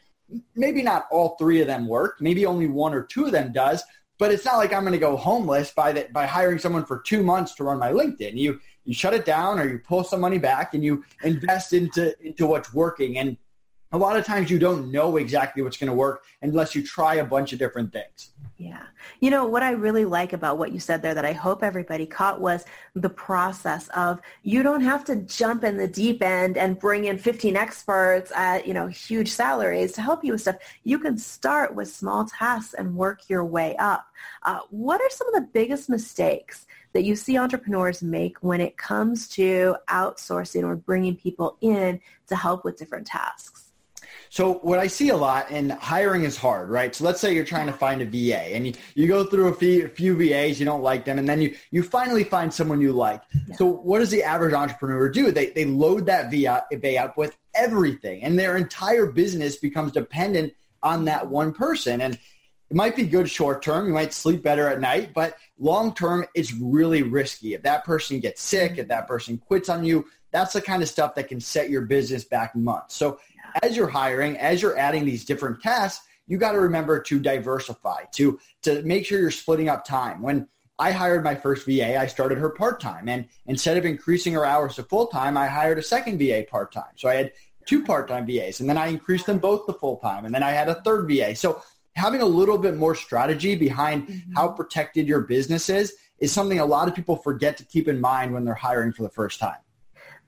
maybe 0.55 0.83
not 0.83 1.07
all 1.11 1.37
three 1.39 1.61
of 1.61 1.67
them 1.67 1.87
work. 1.87 2.21
Maybe 2.21 2.47
only 2.47 2.67
one 2.67 2.95
or 2.95 3.03
two 3.03 3.27
of 3.27 3.33
them 3.33 3.53
does. 3.53 3.83
But 4.19 4.33
it's 4.33 4.45
not 4.45 4.57
like 4.57 4.73
I'm 4.73 4.83
going 4.83 4.93
to 4.93 4.99
go 4.99 5.17
homeless 5.17 5.73
by 5.73 5.93
the, 5.93 6.09
by 6.13 6.27
hiring 6.27 6.59
someone 6.59 6.87
for 6.87 7.01
two 7.01 7.23
months 7.23 7.55
to 7.57 7.65
run 7.65 7.79
my 7.79 7.93
LinkedIn. 7.93 8.35
You 8.35 8.61
you 8.85 8.95
shut 8.95 9.15
it 9.15 9.25
down 9.25 9.59
or 9.59 9.69
you 9.69 9.79
pull 9.81 10.05
some 10.05 10.21
money 10.21 10.39
back 10.39 10.73
and 10.73 10.83
you 10.83 11.05
invest 11.23 11.73
into 11.73 12.15
into 12.27 12.47
what's 12.47 12.73
working. 12.73 13.19
And 13.19 13.37
a 13.93 13.99
lot 13.99 14.17
of 14.17 14.25
times 14.25 14.51
you 14.51 14.59
don't 14.59 14.91
know 14.91 15.17
exactly 15.17 15.63
what's 15.63 15.77
going 15.77 15.91
to 15.91 15.97
work 15.97 16.25
unless 16.43 16.75
you 16.75 16.83
try 16.83 17.17
a 17.17 17.25
bunch 17.25 17.53
of 17.53 17.59
different 17.59 17.93
things. 17.93 18.31
Yeah. 18.59 18.85
You 19.21 19.31
know, 19.31 19.45
what 19.45 19.63
I 19.63 19.73
really 19.73 20.07
like 20.07 20.33
about 20.33 20.57
what 20.57 20.73
you 20.73 20.81
said 20.81 21.03
there 21.03 21.15
that 21.15 21.27
I 21.27 21.33
hope 21.33 21.63
everybody 21.63 22.07
caught 22.07 22.41
was 22.41 22.65
the 22.95 23.11
process 23.11 23.89
of 23.89 24.19
you 24.45 24.63
don't 24.63 24.81
have 24.81 25.05
to 25.07 25.17
jump 25.17 25.63
in 25.63 25.77
the 25.77 25.87
deep 25.87 26.23
end 26.23 26.57
and 26.57 26.79
bring 26.79 27.05
in 27.05 27.19
15 27.19 27.55
experts 27.55 28.33
at, 28.35 28.67
you 28.67 28.73
know, 28.73 28.87
huge 28.87 29.31
salaries 29.31 29.93
to 29.93 30.01
help 30.01 30.25
you 30.25 30.33
with 30.33 30.41
stuff. 30.41 30.57
You 30.85 30.99
can 30.99 31.19
start 31.19 31.75
with 31.75 31.93
small 31.93 32.25
tasks 32.25 32.73
and 32.73 32.97
work 32.97 33.29
your 33.29 33.45
way 33.45 33.77
up. 33.77 34.07
Uh, 34.43 34.61
what 34.71 35.03
are 35.03 35.11
some 35.11 35.29
of 35.29 35.35
the 35.35 35.49
biggest 35.53 35.91
mistakes 35.91 36.67
that 36.95 37.05
you 37.05 37.15
see 37.15 37.37
entrepreneurs 37.37 38.03
make 38.03 38.39
when 38.39 38.63
it 38.63 38.79
comes 38.79 39.29
to 39.29 39.77
outsourcing 39.91 40.65
or 40.65 40.77
bringing 40.77 41.15
people 41.15 41.59
in 41.61 42.01
to 42.29 42.37
help 42.37 42.65
with 42.65 42.79
different 42.79 43.07
tasks? 43.07 43.66
So 44.37 44.57
what 44.57 44.79
I 44.79 44.87
see 44.87 45.09
a 45.09 45.17
lot, 45.17 45.47
and 45.51 45.73
hiring 45.73 46.25
is 46.25 46.37
hard, 46.37 46.69
right? 46.69 46.95
So 46.95 47.05
let's 47.05 47.23
say 47.23 47.35
you're 47.35 47.43
trying 47.43 47.69
to 47.69 47.73
find 47.73 48.03
a 48.03 48.05
VA, 48.05 48.55
and 48.55 48.67
you, 48.67 48.75
you 48.95 49.09
go 49.09 49.25
through 49.25 49.49
a 49.49 49.55
few, 49.55 49.87
a 49.87 49.89
few 49.89 50.15
VAs, 50.15 50.61
you 50.61 50.67
don't 50.67 50.83
like 50.83 51.07
them, 51.07 51.19
and 51.19 51.27
then 51.27 51.41
you, 51.41 51.57
you 51.71 51.83
finally 51.83 52.23
find 52.23 52.53
someone 52.53 52.83
you 52.83 52.93
like. 52.93 53.23
Yeah. 53.49 53.57
So 53.57 53.65
what 53.65 54.01
does 54.01 54.11
the 54.11 54.23
average 54.23 54.53
entrepreneur 54.53 55.09
do? 55.09 55.31
They, 55.31 55.53
they 55.53 55.65
load 55.65 56.05
that 56.05 56.31
VA 56.31 57.03
up 57.03 57.17
with 57.17 57.35
everything, 57.55 58.25
and 58.25 58.39
their 58.39 58.59
entire 58.59 59.07
business 59.07 59.57
becomes 59.57 59.93
dependent 59.93 60.53
on 60.83 61.07
that 61.07 61.29
one 61.29 61.55
person. 61.55 62.03
And 62.03 62.19
it 62.69 62.77
might 62.77 62.97
be 62.97 63.05
good 63.05 63.31
short 63.31 63.63
term. 63.63 63.87
You 63.87 63.95
might 63.95 64.13
sleep 64.13 64.43
better 64.43 64.69
at 64.69 64.81
night, 64.81 65.13
but 65.15 65.37
long 65.59 65.95
term, 65.95 66.27
it's 66.35 66.53
really 66.53 67.03
risky. 67.03 67.55
If 67.55 67.63
that 67.63 67.85
person 67.85 68.21
gets 68.21 68.43
sick, 68.43 68.79
if 68.79 68.89
that 68.89 69.07
person 69.07 69.39
quits 69.39 69.69
on 69.69 69.85
you, 69.85 70.07
that's 70.33 70.53
the 70.53 70.61
kind 70.61 70.83
of 70.83 70.89
stuff 70.89 71.15
that 71.15 71.29
can 71.29 71.41
set 71.41 71.71
your 71.71 71.83
business 71.83 72.25
back 72.25 72.55
months. 72.57 72.97
So 72.97 73.21
as 73.63 73.77
you're 73.77 73.89
hiring, 73.89 74.37
as 74.37 74.61
you're 74.61 74.77
adding 74.77 75.05
these 75.05 75.25
different 75.25 75.63
tasks, 75.63 76.05
you 76.27 76.39
got 76.39 76.53
to 76.53 76.61
remember 76.61 77.01
to 77.01 77.21
diversify, 77.21 78.05
to 78.15 78.39
to 78.63 78.83
make 78.83 79.07
sure 79.07 79.21
you're 79.21 79.31
splitting 79.31 79.69
up 79.69 79.85
time. 79.85 80.21
When 80.21 80.49
I 80.79 80.91
hired 80.91 81.25
my 81.25 81.35
first 81.35 81.65
VA, 81.67 81.99
I 81.99 82.07
started 82.07 82.39
her 82.39 82.51
part 82.51 82.81
time, 82.81 83.09
and 83.09 83.27
instead 83.47 83.77
of 83.77 83.85
increasing 83.85 84.35
her 84.35 84.45
hours 84.45 84.75
to 84.75 84.83
full 84.83 85.07
time, 85.07 85.37
I 85.37 85.47
hired 85.47 85.79
a 85.79 85.83
second 85.83 86.19
VA 86.19 86.45
part 86.51 86.73
time. 86.73 86.93
So 86.97 87.09
I 87.09 87.15
had 87.15 87.33
two 87.65 87.85
part 87.85 88.09
time 88.09 88.27
VAs, 88.27 88.61
and 88.61 88.69
then 88.69 88.77
I 88.77 88.89
increased 88.89 89.27
them 89.27 89.39
both 89.39 89.67
to 89.67 89.73
full 89.73 89.99
time, 89.99 90.25
and 90.25 90.35
then 90.35 90.43
I 90.43 90.51
had 90.51 90.69
a 90.69 90.83
third 90.83 91.09
VA. 91.09 91.35
So 91.37 91.63
having 91.97 92.21
a 92.21 92.27
little 92.27 92.59
bit 92.59 92.77
more 92.77 92.95
strategy 92.95 93.57
behind 93.57 94.07
mm-hmm. 94.07 94.33
how 94.35 94.49
protected 94.49 95.09
your 95.09 95.23
business 95.23 95.69
is 95.69 95.95
is 96.19 96.31
something 96.33 96.61
a 96.61 96.65
lot 96.65 96.89
of 96.89 96.95
people 96.95 97.17
forget 97.17 97.57
to 97.57 97.65
keep 97.65 97.89
in 97.89 98.01
mind 98.01 98.33
when 98.33 98.45
they're 98.45 98.55
hiring 98.55 98.93
for 98.93 99.03
the 99.03 99.11
first 99.11 99.41
time. 99.41 99.57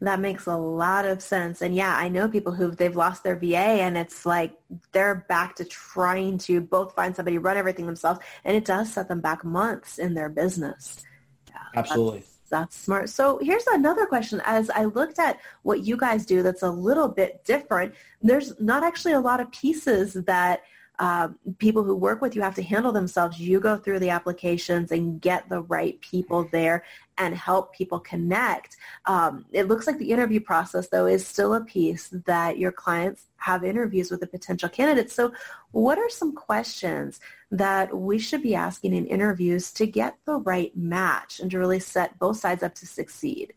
That 0.01 0.21
makes 0.21 0.47
a 0.47 0.57
lot 0.57 1.07
of 1.07 1.23
sense. 1.23 1.61
And 1.61 1.75
yeah, 1.75 1.97
I 1.97 2.09
know 2.09 2.29
people 2.29 2.53
who 2.53 2.71
they've 2.71 2.95
lost 2.95 3.25
their 3.25 3.37
VA 3.37 3.57
and 3.57 3.99
it's 3.99 4.25
like 4.25 4.53
they're 4.93 5.27
back 5.29 5.57
to 5.57 5.65
trying 5.65 6.39
to 6.39 6.61
both 6.61 6.95
find 6.95 7.17
somebody, 7.17 7.39
run 7.39 7.57
everything 7.57 7.87
themselves. 7.87 8.21
And 8.45 8.57
it 8.57 8.65
does 8.65 8.93
set 8.93 9.09
them 9.09 9.21
back 9.21 9.45
months 9.45 9.99
in 9.99 10.15
their 10.15 10.29
business. 10.29 11.03
Yeah, 11.49 11.57
Absolutely. 11.75 12.21
That's, 12.21 12.49
that's 12.51 12.77
smart. 12.77 13.09
So 13.09 13.39
here's 13.43 13.67
another 13.67 14.07
question. 14.07 14.41
As 14.45 14.71
I 14.71 14.85
looked 14.85 15.19
at 15.19 15.41
what 15.63 15.85
you 15.85 15.97
guys 15.97 16.25
do 16.27 16.43
that's 16.43 16.63
a 16.63 16.71
little 16.71 17.09
bit 17.09 17.45
different, 17.45 17.95
there's 18.23 18.59
not 18.61 18.85
actually 18.85 19.13
a 19.13 19.21
lot 19.21 19.41
of 19.41 19.51
pieces 19.51 20.15
that– 20.15 20.61
uh, 20.99 21.29
people 21.59 21.85
who 21.85 21.95
work 21.95 22.21
with 22.21 22.35
you 22.35 22.43
have 22.43 22.55
to 22.57 22.63
handle 22.63 22.93
themselves. 22.93 23.39
You 23.39 23.61
go 23.61 23.77
through 23.77 24.01
the 24.01 24.11
applications 24.11 24.91
and 24.91 25.21
get 25.21 25.49
the 25.49 25.63
right 25.63 26.01
people 26.01 26.49
there 26.51 26.85
and 27.19 27.35
help 27.35 27.73
people 27.73 28.01
connect. 28.01 28.77
Um, 29.07 29.45
it 29.53 29.69
looks 29.69 29.87
like 29.87 29.99
the 29.99 30.11
interview 30.11 30.41
process, 30.41 30.89
though, 30.89 31.07
is 31.07 31.27
still 31.27 31.55
a 31.55 31.65
piece 31.65 32.09
that 32.27 32.59
your 32.59 32.73
clients 32.73 33.27
have 33.37 33.65
interviews 33.65 34.11
with 34.11 34.21
the 34.21 34.27
potential 34.27 34.69
candidates. 34.69 35.15
So 35.15 35.33
what 35.71 35.99
are 35.99 36.11
some 36.11 36.35
questions 36.35 37.21
that 37.51 37.97
we 37.97 38.19
should 38.19 38.43
be 38.43 38.55
asking 38.55 38.95
in 38.95 39.07
interviews 39.07 39.73
to 39.73 39.87
get 39.87 40.17
the 40.25 40.37
right 40.37 40.77
match 40.77 41.41
and 41.41 41.51
to 41.51 41.59
really 41.59 41.81
set 41.81 42.19
both 42.19 42.39
sides 42.39 42.63
up 42.63 42.75
to 42.77 42.87
succeed? 42.87 43.55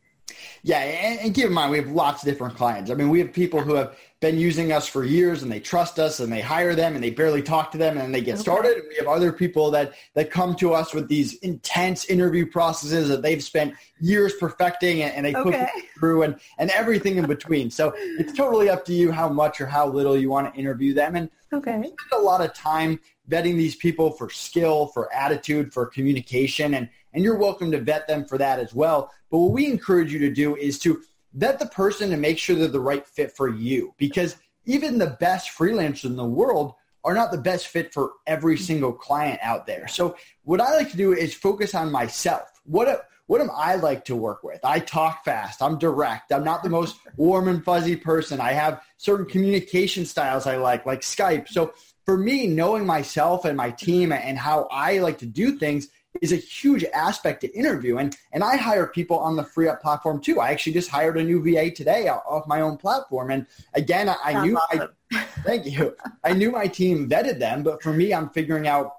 Yeah, 0.63 0.79
and, 0.79 1.19
and, 1.19 1.35
keep 1.35 1.45
in 1.45 1.53
mind 1.53 1.71
we 1.71 1.77
have 1.77 1.89
lots 1.89 2.23
of 2.23 2.29
different 2.29 2.55
clients. 2.55 2.91
I 2.91 2.93
mean, 2.93 3.09
we 3.09 3.19
have 3.19 3.33
people 3.33 3.61
who 3.61 3.75
have 3.75 3.95
been 4.19 4.37
using 4.37 4.71
us 4.71 4.87
for 4.87 5.03
years 5.03 5.41
and 5.41 5.51
they 5.51 5.59
trust 5.59 5.97
us 5.97 6.19
and 6.19 6.31
they 6.31 6.41
hire 6.41 6.75
them 6.75 6.93
and 6.93 7.03
they 7.03 7.09
barely 7.09 7.41
talk 7.41 7.71
to 7.71 7.77
them 7.77 7.97
and 7.97 8.13
they 8.13 8.21
get 8.21 8.35
okay. 8.35 8.41
started. 8.41 8.77
And 8.77 8.83
we 8.87 8.95
have 8.97 9.07
other 9.07 9.33
people 9.33 9.71
that 9.71 9.93
that 10.13 10.29
come 10.29 10.55
to 10.57 10.73
us 10.73 10.93
with 10.93 11.07
these 11.07 11.35
intense 11.39 12.05
interview 12.05 12.45
processes 12.45 13.09
that 13.09 13.23
they've 13.23 13.43
spent 13.43 13.73
years 13.99 14.33
perfecting 14.39 15.01
and, 15.01 15.13
and 15.15 15.25
they 15.25 15.35
okay. 15.35 15.67
put 15.73 15.83
through 15.99 16.21
and 16.23 16.39
and 16.59 16.69
everything 16.69 17.17
in 17.17 17.25
between. 17.25 17.71
So 17.71 17.93
it's 17.97 18.33
totally 18.33 18.69
up 18.69 18.85
to 18.85 18.93
you 18.93 19.11
how 19.11 19.27
much 19.27 19.59
or 19.59 19.65
how 19.65 19.87
little 19.87 20.15
you 20.15 20.29
want 20.29 20.53
to 20.53 20.59
interview 20.59 20.93
them. 20.93 21.15
And 21.15 21.29
okay. 21.51 21.77
we 21.77 21.87
spend 21.87 21.97
a 22.13 22.19
lot 22.19 22.41
of 22.41 22.53
time 22.53 22.99
vetting 23.27 23.55
these 23.57 23.75
people 23.75 24.11
for 24.11 24.29
skill, 24.29 24.87
for 24.87 25.11
attitude, 25.13 25.73
for 25.73 25.85
communication, 25.85 26.75
and 26.75 26.89
and 27.13 27.23
you're 27.23 27.37
welcome 27.37 27.71
to 27.71 27.79
vet 27.79 28.07
them 28.07 28.25
for 28.25 28.37
that 28.37 28.59
as 28.59 28.73
well. 28.73 29.11
But 29.29 29.39
what 29.39 29.51
we 29.51 29.67
encourage 29.67 30.11
you 30.11 30.19
to 30.19 30.31
do 30.31 30.55
is 30.55 30.79
to 30.79 31.01
vet 31.33 31.59
the 31.59 31.67
person 31.67 32.11
and 32.11 32.21
make 32.21 32.37
sure 32.37 32.55
they're 32.55 32.67
the 32.67 32.79
right 32.79 33.07
fit 33.07 33.35
for 33.35 33.47
you 33.49 33.93
because 33.97 34.35
even 34.65 34.97
the 34.97 35.17
best 35.19 35.49
freelancers 35.57 36.05
in 36.05 36.15
the 36.15 36.25
world 36.25 36.73
are 37.03 37.13
not 37.13 37.31
the 37.31 37.37
best 37.37 37.67
fit 37.67 37.93
for 37.93 38.11
every 38.27 38.57
single 38.57 38.93
client 38.93 39.39
out 39.41 39.65
there. 39.65 39.87
So 39.87 40.15
what 40.43 40.61
I 40.61 40.75
like 40.75 40.91
to 40.91 40.97
do 40.97 41.13
is 41.13 41.33
focus 41.33 41.73
on 41.73 41.91
myself. 41.91 42.61
What 42.65 43.07
what 43.27 43.39
am 43.39 43.49
I 43.55 43.75
like 43.75 44.03
to 44.05 44.15
work 44.15 44.43
with? 44.43 44.59
I 44.65 44.79
talk 44.79 45.23
fast. 45.23 45.61
I'm 45.61 45.79
direct. 45.79 46.33
I'm 46.33 46.43
not 46.43 46.63
the 46.63 46.69
most 46.69 46.97
warm 47.15 47.47
and 47.47 47.63
fuzzy 47.63 47.95
person. 47.95 48.41
I 48.41 48.51
have 48.51 48.81
certain 48.97 49.25
communication 49.25 50.05
styles 50.05 50.45
I 50.45 50.57
like, 50.57 50.85
like 50.85 50.99
Skype. 50.99 51.47
So 51.47 51.73
for 52.05 52.17
me, 52.17 52.45
knowing 52.45 52.85
myself 52.85 53.45
and 53.45 53.55
my 53.55 53.71
team 53.71 54.11
and 54.11 54.37
how 54.37 54.67
I 54.69 54.99
like 54.99 55.19
to 55.19 55.25
do 55.25 55.57
things 55.57 55.87
is 56.19 56.31
a 56.31 56.35
huge 56.35 56.83
aspect 56.93 57.41
to 57.41 57.51
interview. 57.55 57.97
And, 57.97 58.15
and 58.33 58.43
I 58.43 58.57
hire 58.57 58.87
people 58.87 59.17
on 59.19 59.35
the 59.35 59.43
FreeeUp 59.43 59.81
platform 59.81 60.19
too. 60.19 60.39
I 60.39 60.51
actually 60.51 60.73
just 60.73 60.89
hired 60.89 61.17
a 61.17 61.23
new 61.23 61.41
VA 61.41 61.71
today 61.71 62.09
off 62.09 62.47
my 62.47 62.61
own 62.61 62.77
platform. 62.77 63.31
And 63.31 63.45
again, 63.73 64.09
I, 64.09 64.15
I 64.25 64.45
knew, 64.45 64.57
awesome. 64.57 64.89
I, 65.13 65.17
thank 65.43 65.65
you. 65.65 65.95
I 66.23 66.33
knew 66.33 66.51
my 66.51 66.67
team 66.67 67.09
vetted 67.09 67.39
them, 67.39 67.63
but 67.63 67.81
for 67.81 67.93
me, 67.93 68.13
I'm 68.13 68.29
figuring 68.29 68.67
out 68.67 68.97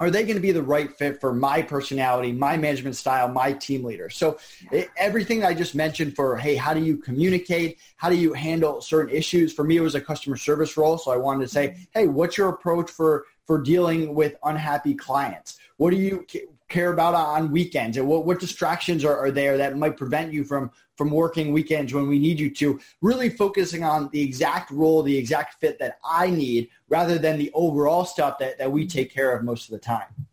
are 0.00 0.10
they 0.10 0.22
going 0.22 0.36
to 0.36 0.40
be 0.40 0.52
the 0.52 0.62
right 0.62 0.96
fit 0.96 1.20
for 1.20 1.34
my 1.34 1.60
personality, 1.60 2.30
my 2.30 2.56
management 2.56 2.94
style, 2.94 3.28
my 3.28 3.52
team 3.52 3.82
leader? 3.82 4.08
So 4.08 4.38
it, 4.70 4.90
everything 4.96 5.44
I 5.44 5.54
just 5.54 5.74
mentioned 5.74 6.14
for, 6.14 6.36
hey, 6.36 6.54
how 6.54 6.72
do 6.72 6.80
you 6.80 6.98
communicate? 6.98 7.78
How 7.96 8.08
do 8.08 8.16
you 8.16 8.32
handle 8.32 8.80
certain 8.80 9.14
issues? 9.14 9.52
For 9.52 9.64
me, 9.64 9.76
it 9.76 9.80
was 9.80 9.96
a 9.96 10.00
customer 10.00 10.36
service 10.36 10.76
role. 10.76 10.98
So 10.98 11.10
I 11.10 11.16
wanted 11.16 11.46
to 11.46 11.48
say, 11.48 11.68
mm-hmm. 11.68 11.82
hey, 11.94 12.06
what's 12.06 12.38
your 12.38 12.48
approach 12.50 12.90
for, 12.90 13.26
for 13.48 13.58
dealing 13.58 14.14
with 14.14 14.36
unhappy 14.44 14.94
clients? 14.94 15.58
What 15.78 15.90
do 15.90 15.96
you 15.96 16.26
care 16.68 16.92
about 16.92 17.14
on 17.14 17.50
weekends? 17.50 17.96
And 17.96 18.06
what, 18.06 18.26
what 18.26 18.38
distractions 18.38 19.06
are, 19.06 19.16
are 19.16 19.30
there 19.30 19.56
that 19.56 19.78
might 19.78 19.96
prevent 19.96 20.34
you 20.34 20.44
from, 20.44 20.70
from 20.96 21.10
working 21.10 21.50
weekends 21.50 21.94
when 21.94 22.08
we 22.08 22.18
need 22.18 22.38
you 22.38 22.50
to? 22.56 22.78
Really 23.00 23.30
focusing 23.30 23.84
on 23.84 24.10
the 24.12 24.20
exact 24.20 24.70
role, 24.70 25.02
the 25.02 25.16
exact 25.16 25.60
fit 25.60 25.78
that 25.78 25.98
I 26.04 26.28
need 26.28 26.68
rather 26.90 27.18
than 27.18 27.38
the 27.38 27.50
overall 27.54 28.04
stuff 28.04 28.38
that, 28.38 28.58
that 28.58 28.70
we 28.70 28.86
take 28.86 29.12
care 29.12 29.34
of 29.34 29.42
most 29.42 29.64
of 29.64 29.70
the 29.70 29.78
time. 29.78 30.27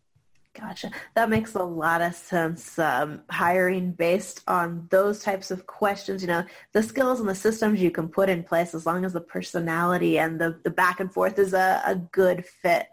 Gotcha. 0.58 0.90
That 1.14 1.28
makes 1.28 1.54
a 1.54 1.62
lot 1.62 2.00
of 2.00 2.14
sense. 2.14 2.78
Um, 2.78 3.22
hiring 3.30 3.92
based 3.92 4.42
on 4.48 4.86
those 4.90 5.22
types 5.22 5.50
of 5.50 5.66
questions, 5.66 6.22
you 6.22 6.28
know, 6.28 6.44
the 6.72 6.82
skills 6.82 7.20
and 7.20 7.28
the 7.28 7.34
systems 7.34 7.80
you 7.80 7.90
can 7.90 8.08
put 8.08 8.28
in 8.28 8.42
place 8.42 8.74
as 8.74 8.86
long 8.86 9.04
as 9.04 9.12
the 9.12 9.20
personality 9.20 10.18
and 10.18 10.40
the, 10.40 10.58
the 10.64 10.70
back 10.70 11.00
and 11.00 11.12
forth 11.12 11.38
is 11.38 11.52
a, 11.52 11.82
a 11.84 11.96
good 11.96 12.44
fit. 12.44 12.88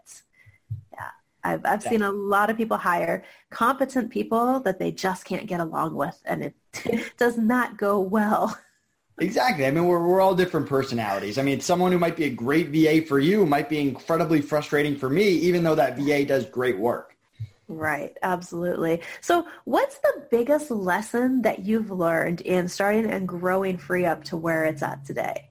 Yeah. 0.92 1.08
I've, 1.42 1.64
I've 1.64 1.82
seen 1.82 2.02
a 2.02 2.10
lot 2.10 2.50
of 2.50 2.56
people 2.56 2.76
hire 2.76 3.24
competent 3.50 4.10
people 4.10 4.60
that 4.60 4.78
they 4.78 4.90
just 4.90 5.24
can't 5.24 5.46
get 5.46 5.60
along 5.60 5.94
with, 5.94 6.20
and 6.24 6.42
it 6.42 6.54
does 7.18 7.38
not 7.38 7.76
go 7.76 8.00
well. 8.00 8.58
Exactly. 9.18 9.64
I 9.64 9.70
mean, 9.70 9.86
we're, 9.86 10.04
we're 10.04 10.20
all 10.20 10.34
different 10.34 10.68
personalities. 10.68 11.38
I 11.38 11.42
mean, 11.42 11.60
someone 11.60 11.92
who 11.92 11.98
might 11.98 12.16
be 12.16 12.24
a 12.24 12.30
great 12.30 12.70
VA 12.70 13.06
for 13.06 13.20
you 13.20 13.46
might 13.46 13.68
be 13.68 13.78
incredibly 13.78 14.40
frustrating 14.40 14.96
for 14.96 15.08
me, 15.08 15.28
even 15.28 15.62
though 15.62 15.76
that 15.76 15.96
VA 15.96 16.24
does 16.24 16.46
great 16.46 16.78
work. 16.78 17.13
Right, 17.68 18.16
absolutely. 18.22 19.02
So 19.20 19.46
what's 19.64 19.98
the 19.98 20.26
biggest 20.30 20.70
lesson 20.70 21.42
that 21.42 21.60
you've 21.60 21.90
learned 21.90 22.40
in 22.42 22.68
starting 22.68 23.10
and 23.10 23.26
growing 23.28 23.78
FreeeUp 23.78 24.24
to 24.24 24.36
where 24.36 24.64
it's 24.64 24.82
at 24.82 25.04
today? 25.04 25.50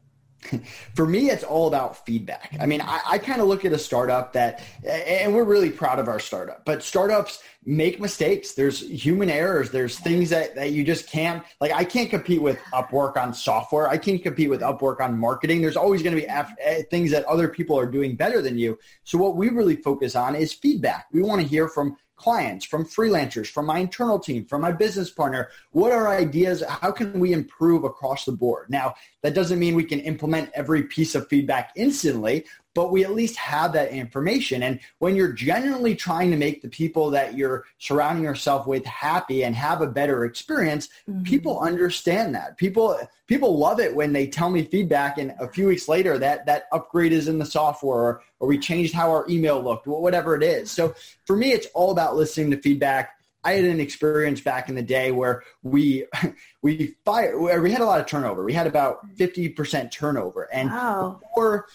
for 0.96 1.06
me, 1.06 1.30
it's 1.30 1.44
all 1.44 1.68
about 1.68 2.06
feedback. 2.06 2.56
I 2.60 2.66
mean, 2.66 2.82
I, 2.82 3.00
I 3.06 3.18
kind 3.18 3.42
of 3.42 3.48
look 3.48 3.66
at 3.66 3.74
a 3.74 3.78
startup 3.78 4.34
that, 4.34 4.62
and 4.86 5.34
we're 5.34 5.44
really 5.44 5.70
proud 5.70 6.00
of 6.00 6.08
our 6.08 6.20
startup, 6.20 6.66
but 6.66 6.84
startups 6.84 7.42
make 7.66 8.00
mistakes. 8.00 8.54
There's 8.54 8.80
human 8.80 9.30
errors. 9.30 9.72
There's 9.72 9.98
things 10.00 10.30
that, 10.32 10.56
that 10.56 10.72
you 10.72 10.84
just 10.84 11.08
can't, 11.08 11.44
like 11.62 11.72
I 11.72 11.84
can't 11.84 12.10
compete 12.10 12.42
with 12.42 12.60
Upwork 12.74 13.18
on 13.18 13.34
software. 13.34 13.88
I 13.88 13.98
can't 13.98 14.22
compete 14.22 14.50
with 14.50 14.62
Upwork 14.62 15.00
on 15.00 15.18
marketing. 15.18 15.62
There's 15.62 15.78
always 15.78 16.04
going 16.04 16.16
to 16.16 16.22
be 16.22 16.28
af- 16.28 16.56
eh, 16.62 16.84
things 16.90 17.12
that 17.12 17.26
other 17.26 17.48
people 17.48 17.78
are 17.78 17.86
doing 17.86 18.16
better 18.16 18.42
than 18.42 18.58
you. 18.58 18.78
So 19.04 19.18
what 19.18 19.36
we 19.36 19.50
really 19.50 19.78
focus 19.78 20.16
on 20.16 20.36
is 20.36 20.54
feedback. 20.54 21.08
We 21.12 21.22
want 21.22 21.42
to 21.42 21.48
hear 21.48 21.68
from 21.68 21.98
clients, 22.24 22.64
from 22.64 22.86
freelancers, 22.86 23.48
from 23.48 23.66
my 23.66 23.80
internal 23.80 24.18
team, 24.18 24.46
from 24.46 24.62
my 24.62 24.72
business 24.72 25.10
partner. 25.10 25.50
What 25.72 25.92
are 25.92 26.08
ideas? 26.08 26.64
How 26.66 26.90
can 26.90 27.20
we 27.20 27.34
improve 27.34 27.84
across 27.84 28.24
the 28.24 28.32
board? 28.32 28.70
Now, 28.70 28.96
that 29.24 29.34
doesn't 29.34 29.60
mean 29.60 29.76
we 29.76 29.84
can 29.84 30.00
implement 30.00 30.50
every 30.54 30.84
piece 30.84 31.16
of 31.16 31.28
feedback 31.28 31.74
instantly, 31.76 32.46
but 32.74 32.92
we 32.92 33.04
at 33.04 33.14
least 33.14 33.36
have 33.36 33.74
that 33.74 33.92
information. 33.92 34.64
And 34.64 34.80
when 35.00 35.16
you're 35.16 35.32
genuinely 35.32 35.96
trying 35.96 36.32
to 36.32 36.38
make 36.38 36.62
the 36.62 36.70
people 36.70 37.12
that 37.12 37.36
you're 37.36 37.66
surrounding 37.78 38.24
yourself 38.24 38.66
with 38.66 38.86
happy 38.86 39.44
and 39.44 39.56
have 39.56 39.82
a 39.82 39.88
better 39.88 40.26
experience, 40.26 40.90
mm-hmm. 41.08 41.24
people 41.24 41.60
understand 41.60 42.34
that. 42.36 42.58
People 42.58 42.98
people 43.28 43.58
love 43.58 43.80
it 43.80 43.96
when 43.96 44.14
they 44.14 44.28
tell 44.28 44.50
me 44.50 44.64
feedback 44.64 45.18
and 45.18 45.34
a 45.40 45.48
few 45.48 45.68
weeks 45.68 45.88
later 45.88 46.18
that 46.18 46.46
that 46.46 46.66
upgrade 46.72 47.14
is 47.14 47.28
in 47.28 47.40
the 47.40 47.46
software 47.46 47.98
or, 47.98 48.22
or 48.40 48.48
we 48.48 48.58
changed 48.58 48.94
how 48.94 49.10
our 49.10 49.26
email 49.30 49.62
looked, 49.62 49.88
whatever 49.88 50.36
it 50.36 50.44
is. 50.44 50.70
So 50.70 50.94
for 51.26 51.36
me, 51.36 51.52
it's 51.52 51.68
all 51.74 51.92
about 51.92 52.16
listening 52.16 52.52
to 52.52 52.58
feedback. 52.58 53.12
I 53.46 53.54
had 53.54 53.66
an 53.66 53.80
experience 53.80 54.40
back 54.40 54.70
in 54.70 54.76
the 54.76 54.82
day 54.82 55.12
where 55.12 55.44
we 55.62 56.06
we 56.62 56.96
fired 57.06 57.40
we 57.62 57.72
had 57.72 57.82
a 57.82 57.86
lot 57.86 58.00
of 58.00 58.08
turnover. 58.08 58.44
We 58.44 58.54
had 58.54 58.68
about 58.68 59.06
50% 59.16 59.92
turnover. 59.92 60.44
And 60.54 60.70
wow. 60.70 61.20
before 61.22 61.68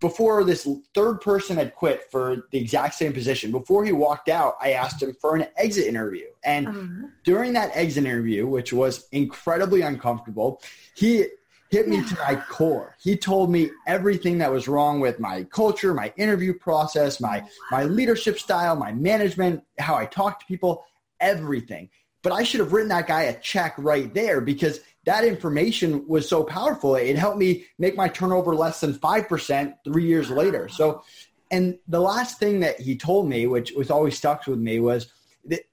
before 0.00 0.44
this 0.44 0.66
third 0.94 1.20
person 1.20 1.56
had 1.56 1.74
quit 1.74 2.10
for 2.10 2.46
the 2.50 2.58
exact 2.58 2.94
same 2.94 3.12
position, 3.12 3.52
before 3.52 3.84
he 3.84 3.92
walked 3.92 4.28
out, 4.28 4.56
I 4.60 4.72
asked 4.72 5.02
him 5.02 5.14
for 5.20 5.36
an 5.36 5.46
exit 5.56 5.86
interview. 5.86 6.26
And 6.42 6.68
uh-huh. 6.68 7.08
during 7.22 7.52
that 7.52 7.70
exit 7.74 8.04
interview, 8.04 8.46
which 8.46 8.72
was 8.72 9.06
incredibly 9.12 9.82
uncomfortable, 9.82 10.62
he 10.94 11.26
hit 11.70 11.86
me 11.86 12.02
to 12.02 12.18
my 12.18 12.34
core. 12.48 12.96
He 13.00 13.16
told 13.16 13.50
me 13.50 13.70
everything 13.86 14.38
that 14.38 14.50
was 14.50 14.68
wrong 14.68 15.00
with 15.00 15.20
my 15.20 15.44
culture, 15.44 15.92
my 15.92 16.12
interview 16.16 16.54
process, 16.54 17.20
my 17.20 17.44
my 17.70 17.84
leadership 17.84 18.38
style, 18.38 18.76
my 18.76 18.92
management, 18.92 19.62
how 19.78 19.96
I 19.96 20.06
talk 20.06 20.40
to 20.40 20.46
people, 20.46 20.84
everything. 21.20 21.90
But 22.22 22.32
I 22.32 22.42
should 22.42 22.60
have 22.60 22.72
written 22.72 22.90
that 22.90 23.06
guy 23.06 23.22
a 23.22 23.40
check 23.40 23.74
right 23.78 24.12
there 24.12 24.40
because 24.40 24.80
that 25.04 25.24
information 25.24 26.06
was 26.06 26.28
so 26.28 26.44
powerful. 26.44 26.94
It 26.94 27.16
helped 27.16 27.38
me 27.38 27.64
make 27.78 27.96
my 27.96 28.08
turnover 28.08 28.54
less 28.54 28.80
than 28.80 28.94
5% 28.94 29.74
three 29.84 30.04
years 30.04 30.30
later. 30.30 30.68
So, 30.68 31.02
and 31.50 31.78
the 31.88 32.00
last 32.00 32.38
thing 32.38 32.60
that 32.60 32.80
he 32.80 32.96
told 32.96 33.28
me, 33.28 33.46
which 33.46 33.72
was 33.72 33.90
always 33.90 34.16
stuck 34.16 34.46
with 34.46 34.58
me, 34.58 34.78
was 34.78 35.10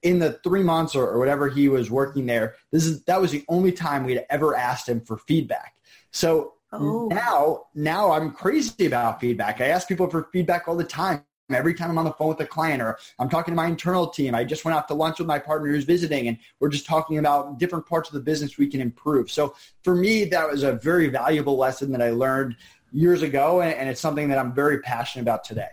in 0.02 0.18
the 0.18 0.32
three 0.44 0.62
months 0.62 0.94
or, 0.94 1.06
or 1.06 1.18
whatever 1.18 1.48
he 1.48 1.68
was 1.68 1.90
working 1.90 2.26
there, 2.26 2.54
this 2.72 2.86
is 2.86 3.02
that 3.04 3.20
was 3.20 3.30
the 3.30 3.44
only 3.48 3.70
time 3.70 4.04
we'd 4.04 4.24
ever 4.30 4.56
asked 4.56 4.88
him 4.88 5.00
for 5.00 5.18
feedback. 5.18 5.74
So 6.10 6.54
oh. 6.72 7.08
now, 7.08 7.64
now 7.74 8.12
I'm 8.12 8.32
crazy 8.32 8.86
about 8.86 9.20
feedback. 9.20 9.60
I 9.60 9.66
ask 9.66 9.86
people 9.86 10.08
for 10.08 10.28
feedback 10.32 10.68
all 10.68 10.76
the 10.76 10.84
time. 10.84 11.22
Every 11.56 11.74
time 11.74 11.90
I'm 11.90 11.98
on 11.98 12.04
the 12.04 12.12
phone 12.12 12.28
with 12.28 12.40
a 12.40 12.46
client 12.46 12.82
or 12.82 12.98
I'm 13.18 13.28
talking 13.28 13.52
to 13.52 13.56
my 13.56 13.66
internal 13.66 14.06
team. 14.08 14.34
I 14.34 14.44
just 14.44 14.64
went 14.64 14.76
out 14.76 14.88
to 14.88 14.94
lunch 14.94 15.18
with 15.18 15.26
my 15.26 15.38
partner 15.38 15.68
who's 15.68 15.84
visiting 15.84 16.28
and 16.28 16.38
we're 16.60 16.68
just 16.68 16.86
talking 16.86 17.18
about 17.18 17.58
different 17.58 17.86
parts 17.86 18.08
of 18.08 18.14
the 18.14 18.20
business 18.20 18.58
we 18.58 18.68
can 18.68 18.80
improve. 18.80 19.30
So 19.30 19.54
for 19.82 19.94
me, 19.94 20.24
that 20.26 20.50
was 20.50 20.62
a 20.62 20.72
very 20.72 21.08
valuable 21.08 21.56
lesson 21.56 21.90
that 21.92 22.02
I 22.02 22.10
learned 22.10 22.56
years 22.92 23.22
ago 23.22 23.60
and 23.60 23.88
it's 23.88 24.00
something 24.00 24.28
that 24.28 24.38
I'm 24.38 24.54
very 24.54 24.80
passionate 24.80 25.22
about 25.22 25.44
today 25.44 25.68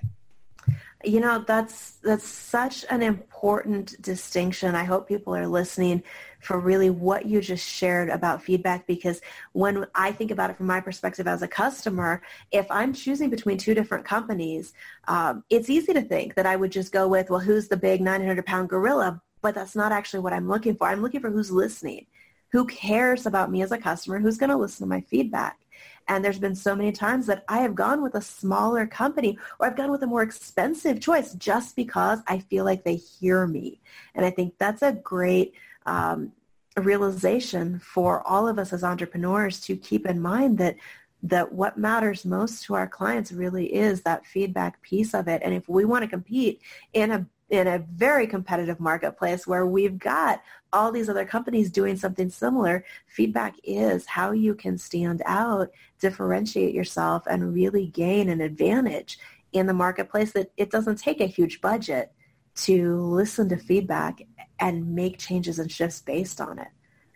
you 1.08 1.20
know 1.20 1.44
that's 1.46 1.92
that's 2.04 2.28
such 2.28 2.86
an 2.90 3.02
important 3.02 4.02
distinction. 4.02 4.76
I 4.76 4.84
hope 4.84 5.08
people 5.08 5.36
are 5.36 5.48
listening 5.48 6.04
for 6.46 6.60
really 6.60 6.92
what 6.92 7.26
you 7.26 7.42
just 7.42 7.68
shared 7.68 8.10
about 8.10 8.42
feedback 8.42 8.86
because 8.86 9.20
when 9.54 9.86
i 9.96 10.12
think 10.12 10.30
about 10.30 10.52
it 10.52 10.56
from 10.56 10.68
my 10.68 10.80
perspective 10.80 11.28
as 11.28 11.42
a 11.42 11.48
customer 11.48 12.22
if 12.52 12.68
i'm 12.70 12.94
choosing 12.94 13.32
between 13.32 13.58
two 13.58 13.74
different 13.74 14.06
companies 14.06 14.74
um, 15.08 15.44
it's 15.50 15.72
easy 15.72 15.92
to 15.92 16.04
think 16.04 16.36
that 16.36 16.46
i 16.46 16.56
would 16.56 16.72
just 16.72 16.92
go 16.92 17.08
with 17.08 17.32
well 17.32 17.40
who's 17.40 17.68
the 17.68 17.76
big 17.76 18.00
900 18.00 18.46
pound 18.46 18.70
gorilla? 18.70 19.22
But 19.42 19.56
that's 19.56 19.76
not 19.76 19.92
actually 19.92 20.22
what 20.22 20.34
i'm 20.34 20.48
looking 20.48 20.76
for. 20.76 20.88
I'm 20.88 21.02
looking 21.02 21.20
for 21.20 21.32
who's 21.32 21.52
listening 21.52 22.06
who 22.52 22.66
cares 22.66 23.26
about 23.26 23.52
me 23.52 23.64
as 23.64 23.72
a 23.72 23.78
customer 23.78 24.20
who's 24.20 24.38
going 24.38 24.50
to 24.50 24.56
listen 24.56 24.86
to 24.86 24.90
my 24.90 25.02
feedback 25.02 25.60
and 26.08 26.24
there's 26.24 26.40
been 26.40 26.56
so 26.56 26.76
many 26.76 26.92
times 26.92 27.26
that 27.28 27.44
I 27.48 27.60
have 27.60 27.76
gone 27.76 28.02
with 28.02 28.16
a 28.16 28.22
smaller 28.22 28.86
company 28.86 29.38
or 29.60 29.68
I've 29.68 29.78
gone 29.78 29.92
with 29.92 30.04
a 30.04 30.08
more 30.08 30.22
expensive 30.22 31.00
choice 31.02 31.34
just 31.34 31.76
because 31.76 32.20
I 32.28 32.40
feel 32.40 32.66
like 32.66 32.84
they 32.84 32.96
hear 32.96 33.48
me. 33.48 33.82
And 34.14 34.26
I 34.26 34.30
think 34.30 34.56
that's 34.58 34.82
a 34.82 34.94
great 34.94 35.54
um, 35.86 36.32
realization 36.78 37.80
for 37.80 38.26
all 38.28 38.48
of 38.48 38.60
us 38.60 38.74
as 38.74 38.84
entrepreneurs 38.84 39.60
to 39.62 39.76
keep 39.76 40.06
in 40.06 40.22
mind 40.22 40.58
that 40.60 40.76
that 41.24 41.52
what 41.52 41.76
matters 41.76 42.24
most 42.24 42.64
to 42.64 42.76
our 42.76 42.88
clients 42.88 43.32
really 43.32 43.74
is 43.74 44.02
that 44.02 44.28
feedback 44.28 44.80
piece 44.84 45.16
of 45.16 45.28
it. 45.28 45.42
And 45.44 45.56
if 45.56 45.68
we 45.68 45.84
want 45.84 46.04
to 46.04 46.08
compete 46.08 46.62
in 46.94 47.12
a 47.12 47.26
in 47.56 47.68
a 47.68 47.80
very 47.80 48.28
competitive 48.28 48.80
marketplace 48.80 49.48
where 49.48 49.66
we've 49.66 49.98
got 49.98 50.42
all 50.74 50.92
these 50.92 51.10
other 51.10 51.26
companies 51.26 51.72
doing 51.72 51.96
something 51.96 52.30
similar, 52.30 52.86
feedback 53.08 53.56
is 53.64 54.06
how 54.06 54.32
you 54.32 54.54
can 54.54 54.78
stand 54.78 55.22
out, 55.26 55.72
differentiate 56.00 56.76
yourself, 56.76 57.24
and 57.28 57.54
really 57.54 57.88
gain 57.88 58.30
an 58.30 58.42
advantage 58.42 59.18
in 59.54 59.68
the 59.68 59.74
marketplace 59.74 60.34
that 60.34 60.52
it 60.58 60.70
doesn't 60.70 60.98
take 60.98 61.22
a 61.22 61.26
huge 61.26 61.62
budget 61.62 62.12
to 62.56 63.00
listen 63.02 63.48
to 63.50 63.58
feedback 63.58 64.22
and 64.60 64.94
make 64.94 65.18
changes 65.18 65.60
and 65.60 65.72
shifts 65.72 66.02
based 66.02 66.42
on 66.42 66.60
it. 66.60 66.68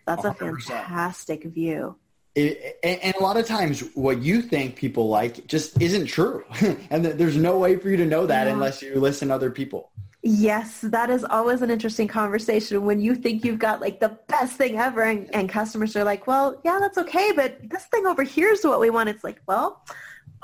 That's 0.06 0.22
100%. 0.22 0.30
a 0.30 0.60
fantastic 0.60 1.44
view. 1.44 1.96
It, 2.34 2.78
and 2.82 3.14
a 3.16 3.22
lot 3.22 3.36
of 3.36 3.46
times 3.46 3.80
what 3.94 4.22
you 4.22 4.40
think 4.40 4.76
people 4.76 5.08
like 5.08 5.46
just 5.46 5.80
isn't 5.82 6.06
true. 6.06 6.44
and 6.90 7.04
there's 7.04 7.36
no 7.36 7.58
way 7.58 7.76
for 7.76 7.90
you 7.90 7.96
to 7.98 8.06
know 8.06 8.26
that 8.26 8.46
yeah. 8.46 8.52
unless 8.52 8.82
you 8.82 8.94
listen 8.94 9.28
to 9.28 9.34
other 9.34 9.50
people. 9.50 9.90
Yes, 10.22 10.80
that 10.82 11.08
is 11.08 11.24
always 11.24 11.62
an 11.62 11.70
interesting 11.70 12.06
conversation 12.06 12.84
when 12.84 13.00
you 13.00 13.14
think 13.14 13.42
you've 13.42 13.58
got 13.58 13.80
like 13.80 14.00
the 14.00 14.18
best 14.28 14.56
thing 14.56 14.78
ever 14.78 15.02
and, 15.02 15.34
and 15.34 15.48
customers 15.48 15.96
are 15.96 16.04
like, 16.04 16.26
well, 16.26 16.60
yeah, 16.62 16.78
that's 16.78 16.98
okay, 16.98 17.32
but 17.34 17.58
this 17.70 17.84
thing 17.86 18.06
over 18.06 18.22
here 18.22 18.50
is 18.50 18.62
what 18.62 18.80
we 18.80 18.90
want. 18.90 19.08
It's 19.08 19.24
like, 19.24 19.40
well, 19.46 19.82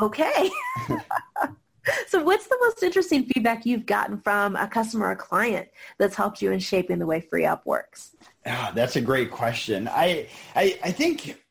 okay. 0.01 0.51
so 2.07 2.25
what's 2.25 2.47
the 2.47 2.57
most 2.63 2.83
interesting 2.83 3.27
feedback 3.27 3.67
you've 3.67 3.85
gotten 3.85 4.19
from 4.23 4.57
a 4.57 4.67
customer 4.67 5.11
or 5.11 5.17
client 5.17 5.69
that's 5.99 6.15
helped 6.15 6.41
you 6.41 6.53
in 6.53 6.59
shaping 6.59 6.99
the 6.99 7.07
way 7.07 7.21
FreeeUp 7.21 7.67
works? 7.67 8.17
Oh, 8.47 8.71
that's 8.75 8.97
a 8.97 9.01
great 9.03 9.31
question. 9.31 9.89
I, 9.89 10.29
I, 10.55 10.79
I 10.85 10.91
think 10.91 11.43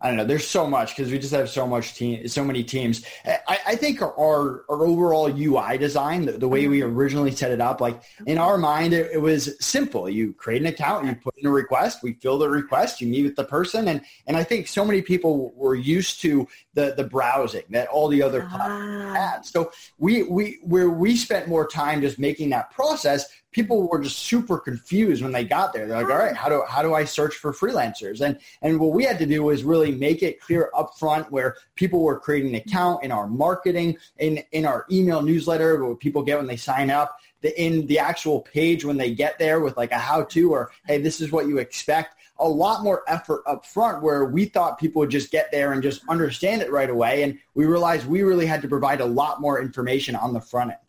I 0.00 0.08
don't 0.08 0.16
know. 0.16 0.24
There's 0.24 0.46
so 0.46 0.66
much 0.66 0.96
because 0.96 1.10
we 1.10 1.18
just 1.18 1.34
have 1.34 1.50
so 1.50 1.66
much 1.66 1.94
team, 1.94 2.28
so 2.28 2.44
many 2.44 2.62
teams. 2.62 3.04
I, 3.24 3.58
I 3.66 3.76
think 3.76 4.00
our, 4.00 4.14
our, 4.18 4.64
overall 4.68 5.28
UI 5.28 5.76
design, 5.76 6.26
the, 6.26 6.32
the, 6.32 6.46
way 6.46 6.68
we 6.68 6.80
mm-hmm. 6.80 6.96
originally 6.96 7.32
set 7.32 7.50
it 7.50 7.60
up, 7.60 7.80
like 7.80 8.00
in 8.20 8.36
mm-hmm. 8.36 8.38
our 8.38 8.58
mind, 8.58 8.94
it, 8.94 9.10
it, 9.12 9.18
was 9.18 9.56
simple. 9.58 10.08
You 10.08 10.34
create 10.34 10.62
an 10.62 10.68
account, 10.68 11.06
you 11.06 11.16
put 11.16 11.34
in 11.38 11.46
a 11.46 11.50
request, 11.50 12.04
we 12.04 12.12
fill 12.14 12.38
the 12.38 12.48
request, 12.48 13.00
you 13.00 13.08
meet 13.08 13.24
with 13.24 13.34
the 13.34 13.44
person, 13.44 13.88
and 13.88 14.00
and 14.28 14.36
I 14.36 14.44
think 14.44 14.68
so 14.68 14.84
many 14.84 15.02
people 15.02 15.52
were 15.56 15.74
used 15.74 16.20
to 16.22 16.46
the 16.78 16.94
the 16.96 17.04
browsing 17.04 17.64
that 17.70 17.88
all 17.88 18.08
the 18.08 18.22
other 18.22 18.48
ah. 18.52 19.12
had. 19.14 19.44
So 19.44 19.72
we 19.98 20.22
we 20.22 20.58
where 20.62 20.90
we 20.90 21.16
spent 21.16 21.48
more 21.48 21.66
time 21.66 22.00
just 22.00 22.18
making 22.18 22.50
that 22.50 22.70
process 22.70 23.26
people 23.50 23.88
were 23.88 23.98
just 24.00 24.18
super 24.20 24.58
confused 24.58 25.22
when 25.22 25.32
they 25.32 25.44
got 25.44 25.72
there. 25.72 25.86
They're 25.86 26.02
like, 26.02 26.10
all 26.10 26.18
right, 26.18 26.36
how 26.36 26.48
do 26.48 26.62
how 26.68 26.82
do 26.82 26.94
I 26.94 27.04
search 27.04 27.34
for 27.34 27.52
freelancers? 27.52 28.20
And 28.20 28.38
and 28.62 28.78
what 28.78 28.92
we 28.92 29.04
had 29.04 29.18
to 29.18 29.26
do 29.26 29.42
was 29.42 29.64
really 29.64 29.92
make 29.92 30.22
it 30.22 30.40
clear 30.40 30.70
up 30.76 30.98
front 30.98 31.32
where 31.32 31.56
people 31.74 32.02
were 32.02 32.18
creating 32.18 32.50
an 32.50 32.56
account 32.56 33.02
in 33.04 33.10
our 33.10 33.26
marketing, 33.26 33.96
in 34.18 34.42
in 34.52 34.66
our 34.66 34.86
email 34.90 35.22
newsletter, 35.22 35.84
what 35.84 35.98
people 35.98 36.22
get 36.22 36.38
when 36.38 36.46
they 36.46 36.56
sign 36.56 36.90
up, 36.90 37.18
the, 37.40 37.60
in 37.60 37.86
the 37.86 37.98
actual 37.98 38.42
page 38.42 38.84
when 38.84 38.96
they 38.96 39.14
get 39.14 39.38
there 39.38 39.60
with 39.60 39.76
like 39.76 39.92
a 39.92 39.98
how 39.98 40.22
to 40.24 40.52
or 40.52 40.70
hey, 40.86 40.98
this 40.98 41.20
is 41.20 41.32
what 41.32 41.46
you 41.46 41.58
expect. 41.58 42.16
A 42.40 42.48
lot 42.48 42.82
more 42.84 43.02
effort 43.08 43.42
up 43.46 43.66
front 43.66 44.02
where 44.02 44.24
we 44.24 44.44
thought 44.44 44.78
people 44.78 45.00
would 45.00 45.10
just 45.10 45.30
get 45.30 45.50
there 45.50 45.72
and 45.72 45.82
just 45.82 46.02
understand 46.08 46.62
it 46.62 46.70
right 46.70 46.90
away. 46.90 47.22
And 47.22 47.38
we 47.54 47.66
realized 47.66 48.06
we 48.06 48.22
really 48.22 48.46
had 48.46 48.62
to 48.62 48.68
provide 48.68 49.00
a 49.00 49.06
lot 49.06 49.40
more 49.40 49.60
information 49.60 50.14
on 50.14 50.32
the 50.32 50.40
front 50.40 50.70
end. 50.70 50.88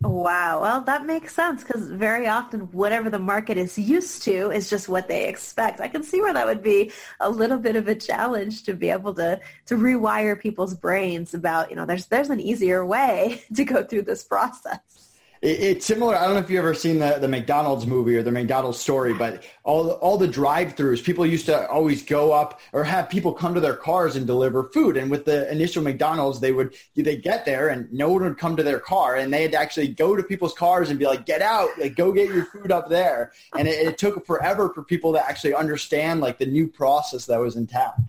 Wow. 0.00 0.62
Well, 0.62 0.80
that 0.82 1.06
makes 1.06 1.34
sense 1.34 1.64
because 1.64 1.88
very 1.88 2.28
often 2.28 2.70
whatever 2.70 3.10
the 3.10 3.18
market 3.18 3.58
is 3.58 3.76
used 3.76 4.22
to 4.22 4.52
is 4.52 4.70
just 4.70 4.88
what 4.88 5.08
they 5.08 5.28
expect. 5.28 5.80
I 5.80 5.88
can 5.88 6.04
see 6.04 6.20
where 6.20 6.32
that 6.32 6.46
would 6.46 6.62
be 6.62 6.92
a 7.18 7.28
little 7.28 7.58
bit 7.58 7.74
of 7.74 7.88
a 7.88 7.96
challenge 7.96 8.62
to 8.64 8.74
be 8.74 8.90
able 8.90 9.12
to 9.14 9.40
to 9.66 9.74
rewire 9.74 10.40
people's 10.40 10.74
brains 10.74 11.34
about, 11.34 11.70
you 11.70 11.76
know, 11.76 11.84
there's 11.84 12.06
there's 12.06 12.30
an 12.30 12.38
easier 12.38 12.86
way 12.86 13.42
to 13.54 13.64
go 13.64 13.82
through 13.82 14.02
this 14.02 14.22
process 14.22 15.07
it, 15.42 15.60
it's 15.60 15.86
similar. 15.86 16.16
I 16.16 16.24
don't 16.24 16.34
know 16.34 16.40
if 16.40 16.50
you've 16.50 16.58
ever 16.58 16.74
seen 16.74 16.98
the, 16.98 17.18
the 17.20 17.28
McDonald's 17.28 17.86
movie 17.86 18.16
or 18.16 18.22
the 18.22 18.32
McDonald's 18.32 18.78
story, 18.78 19.14
but 19.14 19.44
all 19.64 19.84
the, 19.84 19.92
all 19.94 20.18
the 20.18 20.28
drive-throughs, 20.28 21.02
people 21.04 21.26
used 21.26 21.46
to 21.46 21.68
always 21.68 22.02
go 22.02 22.32
up 22.32 22.60
or 22.72 22.84
have 22.84 23.08
people 23.08 23.32
come 23.32 23.54
to 23.54 23.60
their 23.60 23.76
cars 23.76 24.16
and 24.16 24.26
deliver 24.26 24.64
food. 24.64 24.96
And 24.96 25.10
with 25.10 25.24
the 25.24 25.50
initial 25.50 25.82
McDonald's, 25.82 26.40
they 26.40 26.52
would 26.52 26.74
they 26.94 27.16
get 27.16 27.44
there 27.44 27.68
and 27.68 27.92
no 27.92 28.08
one 28.10 28.22
would 28.22 28.38
come 28.38 28.56
to 28.56 28.62
their 28.62 28.80
car, 28.80 29.16
and 29.16 29.32
they 29.32 29.42
had 29.42 29.52
to 29.52 29.58
actually 29.58 29.88
go 29.88 30.16
to 30.16 30.22
people's 30.22 30.54
cars 30.54 30.90
and 30.90 30.98
be 30.98 31.06
like, 31.06 31.26
"Get 31.26 31.42
out! 31.42 31.70
Like, 31.78 31.96
go 31.96 32.12
get 32.12 32.28
your 32.28 32.44
food 32.46 32.72
up 32.72 32.88
there." 32.88 33.32
And 33.56 33.68
it, 33.68 33.86
it 33.86 33.98
took 33.98 34.26
forever 34.26 34.72
for 34.74 34.82
people 34.82 35.12
to 35.12 35.24
actually 35.24 35.54
understand 35.54 36.20
like 36.20 36.38
the 36.38 36.46
new 36.46 36.68
process 36.68 37.26
that 37.26 37.38
was 37.38 37.56
in 37.56 37.66
town. 37.66 38.08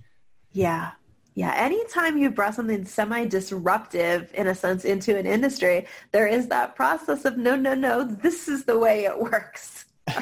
Yeah, 0.52 0.92
yeah, 1.36 1.54
anytime 1.56 2.18
you 2.18 2.30
brought 2.30 2.56
something 2.56 2.86
semi-disruptive 2.86 4.32
in 4.34 4.48
a 4.48 4.56
sense 4.56 4.84
into 4.86 5.18
an 5.18 5.26
industry, 5.26 5.88
there 6.12 6.28
is 6.28 6.48
that 6.48 6.76
process 6.76 7.26
of 7.26 7.38
no, 7.38 7.56
no, 7.56 7.74
no, 7.74 8.04
this 8.04 8.48
is 8.48 8.66
the 8.66 8.78
way 8.78 9.06
it 9.06 9.20
works. 9.20 9.86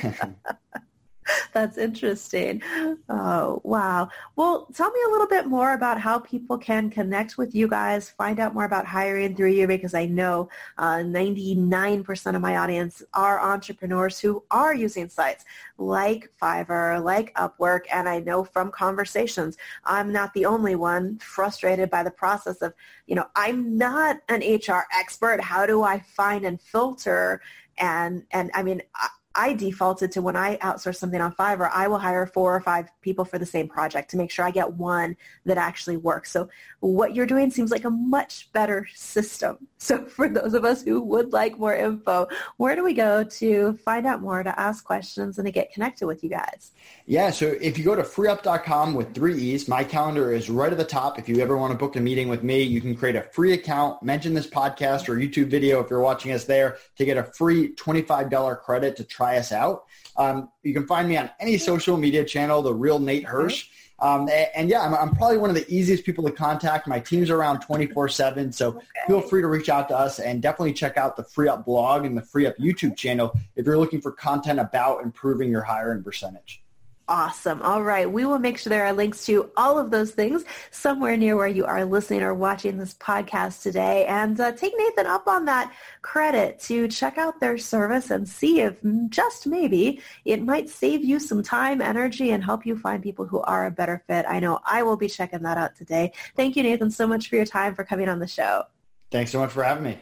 That's 1.54 1.78
interesting. 1.78 2.62
Oh, 3.10 3.62
wow. 3.64 4.10
Well, 4.36 4.68
tell 4.74 4.92
me 4.92 5.00
a 5.08 5.12
little 5.12 5.28
bit 5.28 5.46
more 5.48 5.74
about 5.74 6.00
how 6.00 6.20
people 6.20 6.58
can 6.58 6.90
connect 6.90 7.38
with 7.38 7.54
you 7.56 7.68
guys, 7.68 8.10
find 8.10 8.40
out 8.40 8.54
more 8.54 8.66
about 8.66 8.86
hiring 8.86 9.36
through 9.36 9.52
you, 9.52 9.68
because 9.68 9.94
I 9.94 10.06
know 10.06 10.50
uh, 10.78 10.98
99% 10.98 12.36
of 12.36 12.42
my 12.42 12.58
audience 12.58 13.04
are 13.14 13.40
entrepreneurs 13.40 14.20
who 14.20 14.44
are 14.52 14.74
using 14.74 15.10
sites 15.10 15.46
like 15.78 16.32
Fiverr, 16.42 17.04
like 17.04 17.34
Upwork, 17.36 17.82
and 17.92 18.08
I 18.08 18.20
know 18.20 18.44
from 18.44 18.72
conversations, 18.72 19.58
I'm 19.86 20.12
not 20.12 20.34
the 20.34 20.46
only 20.46 20.76
one 20.76 21.20
frustrated 21.20 21.90
by 21.90 22.04
the 22.04 22.12
process 22.12 22.62
of, 22.62 22.74
you 23.06 23.16
know, 23.16 23.28
I'm 23.36 23.78
not 23.78 24.18
an 24.30 24.42
HR 24.42 24.86
expert. 24.98 25.42
How 25.42 25.66
do 25.66 25.84
I 25.84 26.00
find 26.00 26.46
and 26.46 26.62
filter? 26.62 27.42
And, 27.78 28.24
and 28.32 28.50
I 28.54 28.64
mean, 28.64 28.82
I 28.96 29.10
defaulted 29.54 30.12
to 30.14 30.22
when 30.22 30.36
I 30.36 30.58
outsource 30.58 30.96
something 30.96 31.22
on 31.22 31.34
Fiverr, 31.34 31.70
I 31.72 31.88
will 31.88 32.00
hire 32.00 32.26
four 32.26 32.56
or 32.56 32.60
five 32.60 32.90
people 33.02 33.24
for 33.24 33.38
the 33.38 33.46
same 33.46 33.68
project 33.68 34.10
to 34.12 34.18
make 34.18 34.32
sure 34.32 34.46
I 34.46 34.52
get 34.52 34.74
one 34.74 35.16
that 35.46 35.58
actually 35.58 35.98
works. 35.98 36.32
So 36.32 36.50
what 36.80 37.16
you're 37.16 37.26
doing 37.26 37.52
seems 37.52 37.72
like 37.72 37.86
a 37.86 37.90
much 37.90 38.52
better 38.52 38.88
system. 38.96 39.68
So 39.78 40.06
for 40.08 40.28
those 40.28 40.54
of 40.54 40.66
us 40.66 40.82
who 40.82 41.02
would 41.02 41.34
like 41.34 41.60
more 41.60 41.76
info, 41.76 42.28
where 42.58 42.76
do 42.76 42.84
we 42.84 42.94
go 42.94 43.24
to 43.24 43.74
find 43.86 44.06
out 44.08 44.22
more, 44.22 44.42
to 44.44 44.60
ask 44.60 44.84
questions, 44.84 45.38
and 45.38 45.46
to 45.46 45.52
get 45.52 45.72
connected 45.72 46.08
with 46.08 46.24
you 46.24 46.30
guys? 46.30 46.72
Yeah, 47.06 47.30
so 47.30 47.56
if 47.62 47.78
you 47.78 47.84
go 47.84 47.96
to 47.96 48.04
freeeup.com 48.04 48.94
with 48.94 49.14
three 49.14 49.38
E's, 49.40 49.68
my 49.68 49.84
calendar 49.84 50.34
is 50.34 50.50
right 50.50 50.72
at 50.72 50.78
the 50.78 50.84
top. 50.84 51.20
If 51.20 51.30
you 51.30 51.40
ever 51.40 51.58
want 51.58 51.72
to 51.72 51.78
book 51.78 51.96
a 51.96 52.02
meeting 52.02 52.28
with 52.28 52.44
me, 52.44 52.64
you 52.64 52.82
can 52.82 52.96
create 52.96 53.16
a 53.16 53.22
free 53.22 53.54
account, 53.54 54.02
mention 54.02 54.34
this 54.34 54.48
podcast 54.48 55.08
or 55.10 55.16
YouTube 55.16 55.50
video 55.50 55.80
if 55.80 55.90
you're 55.90 56.02
watching 56.02 56.32
us 56.32 56.46
there 56.46 56.78
to 56.98 57.06
get 57.06 57.18
a 57.18 57.24
free 57.24 57.74
$25 57.76 58.62
credit 58.62 58.96
to 58.98 59.04
try 59.04 59.27
us 59.36 59.52
out. 59.52 59.84
Um, 60.16 60.50
you 60.64 60.74
can 60.74 60.88
find 60.88 61.10
me 61.10 61.18
on 61.18 61.30
any 61.40 61.58
social 61.58 61.98
media 61.98 62.24
channel, 62.24 62.62
The 62.62 62.74
Real 62.74 63.00
Nate 63.00 63.26
Hirsch. 63.26 63.68
Um, 64.00 64.30
and, 64.30 64.48
and, 64.56 64.70
yeah, 64.70 64.82
I'm, 64.82 64.94
I'm, 64.94 65.16
probably 65.16 65.40
one 65.40 65.50
of 65.50 65.56
the 65.56 65.66
easiest 65.68 66.06
people 66.06 66.24
to 66.26 66.32
contact. 66.32 66.88
My 66.88 67.00
team's 67.00 67.32
around 67.32 67.66
24-7, 67.66 68.54
so 68.54 68.70
okay. 68.70 68.84
feel 69.08 69.22
free 69.22 69.42
to 69.42 69.48
reach 69.48 69.70
out 69.70 69.90
to 69.90 69.98
us 69.98 70.20
and 70.20 70.40
definitely 70.40 70.74
check 70.74 70.98
out 70.98 71.18
the 71.18 71.24
FreeeUp 71.24 71.66
blog 71.66 72.06
and 72.06 72.16
the 72.16 72.22
FreeeUp 72.22 72.58
YouTube 72.60 72.96
channel 72.96 73.34
if 73.56 73.66
you're 73.66 73.78
looking 73.78 74.00
for 74.00 74.12
content 74.12 74.60
about 74.60 75.02
improving 75.04 75.50
your 75.50 75.64
hiring 75.64 76.04
percentage. 76.04 76.62
Awesome. 77.10 77.62
All 77.62 77.84
right. 77.84 78.12
We 78.12 78.26
will 78.26 78.38
make 78.38 78.58
sure 78.58 78.70
there 78.70 78.86
are 78.86 78.92
links 78.92 79.26
to 79.28 79.50
all 79.56 79.80
of 79.80 79.92
those 79.92 80.12
things 80.12 80.44
somewhere 80.72 81.16
near 81.16 81.38
where 81.38 81.48
you 81.48 81.64
are 81.64 81.86
listening 81.86 82.22
or 82.22 82.34
watching 82.34 82.78
this 82.78 82.94
podcast 82.96 83.62
today. 83.62 84.06
And 84.08 84.38
uh, 84.38 84.52
take 84.52 84.74
Nathan 84.78 85.06
up 85.06 85.26
on 85.26 85.46
that 85.46 85.74
credit 86.02 86.60
to 86.62 86.90
check 86.90 87.18
out 87.18 87.40
their 87.40 87.58
service 87.58 88.12
and 88.12 88.28
see 88.28 88.60
if 88.60 88.76
just 89.08 89.48
maybe 89.48 90.02
it 90.26 90.44
might 90.44 90.68
save 90.68 91.06
you 91.06 91.18
some 91.18 91.42
time, 91.42 91.80
energy, 91.80 92.32
and 92.32 92.44
help 92.44 92.66
you 92.66 92.78
find 92.78 93.02
people 93.02 93.26
who 93.26 93.40
are 93.40 93.68
a 93.68 93.72
better 93.72 94.04
fit. 94.06 94.26
I 94.28 94.42
know 94.42 94.60
I 94.66 94.84
will 94.84 94.98
be 94.98 95.08
checking 95.08 95.44
that 95.44 95.58
out 95.58 95.78
today. 95.78 96.12
Thank 96.36 96.58
you, 96.58 96.64
Nathan, 96.64 96.92
so 96.92 97.08
much 97.08 97.30
for 97.30 97.38
your 97.38 97.46
time 97.46 97.74
for 97.74 97.86
coming 97.86 98.10
on 98.10 98.20
the 98.20 98.28
show. 98.28 98.64
Thanks 99.12 99.32
so 99.32 99.40
much 99.40 99.52
for 99.52 99.64
having 99.64 99.86
me. 99.86 99.98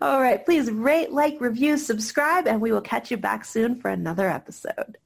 All 0.00 0.20
right. 0.20 0.44
Please 0.44 0.72
rate, 0.72 1.12
like, 1.12 1.40
review, 1.40 1.78
subscribe, 1.78 2.48
and 2.48 2.60
we 2.60 2.72
will 2.72 2.80
catch 2.80 3.12
you 3.12 3.16
back 3.16 3.44
soon 3.44 3.80
for 3.80 3.90
another 3.92 4.28
episode. 4.28 4.98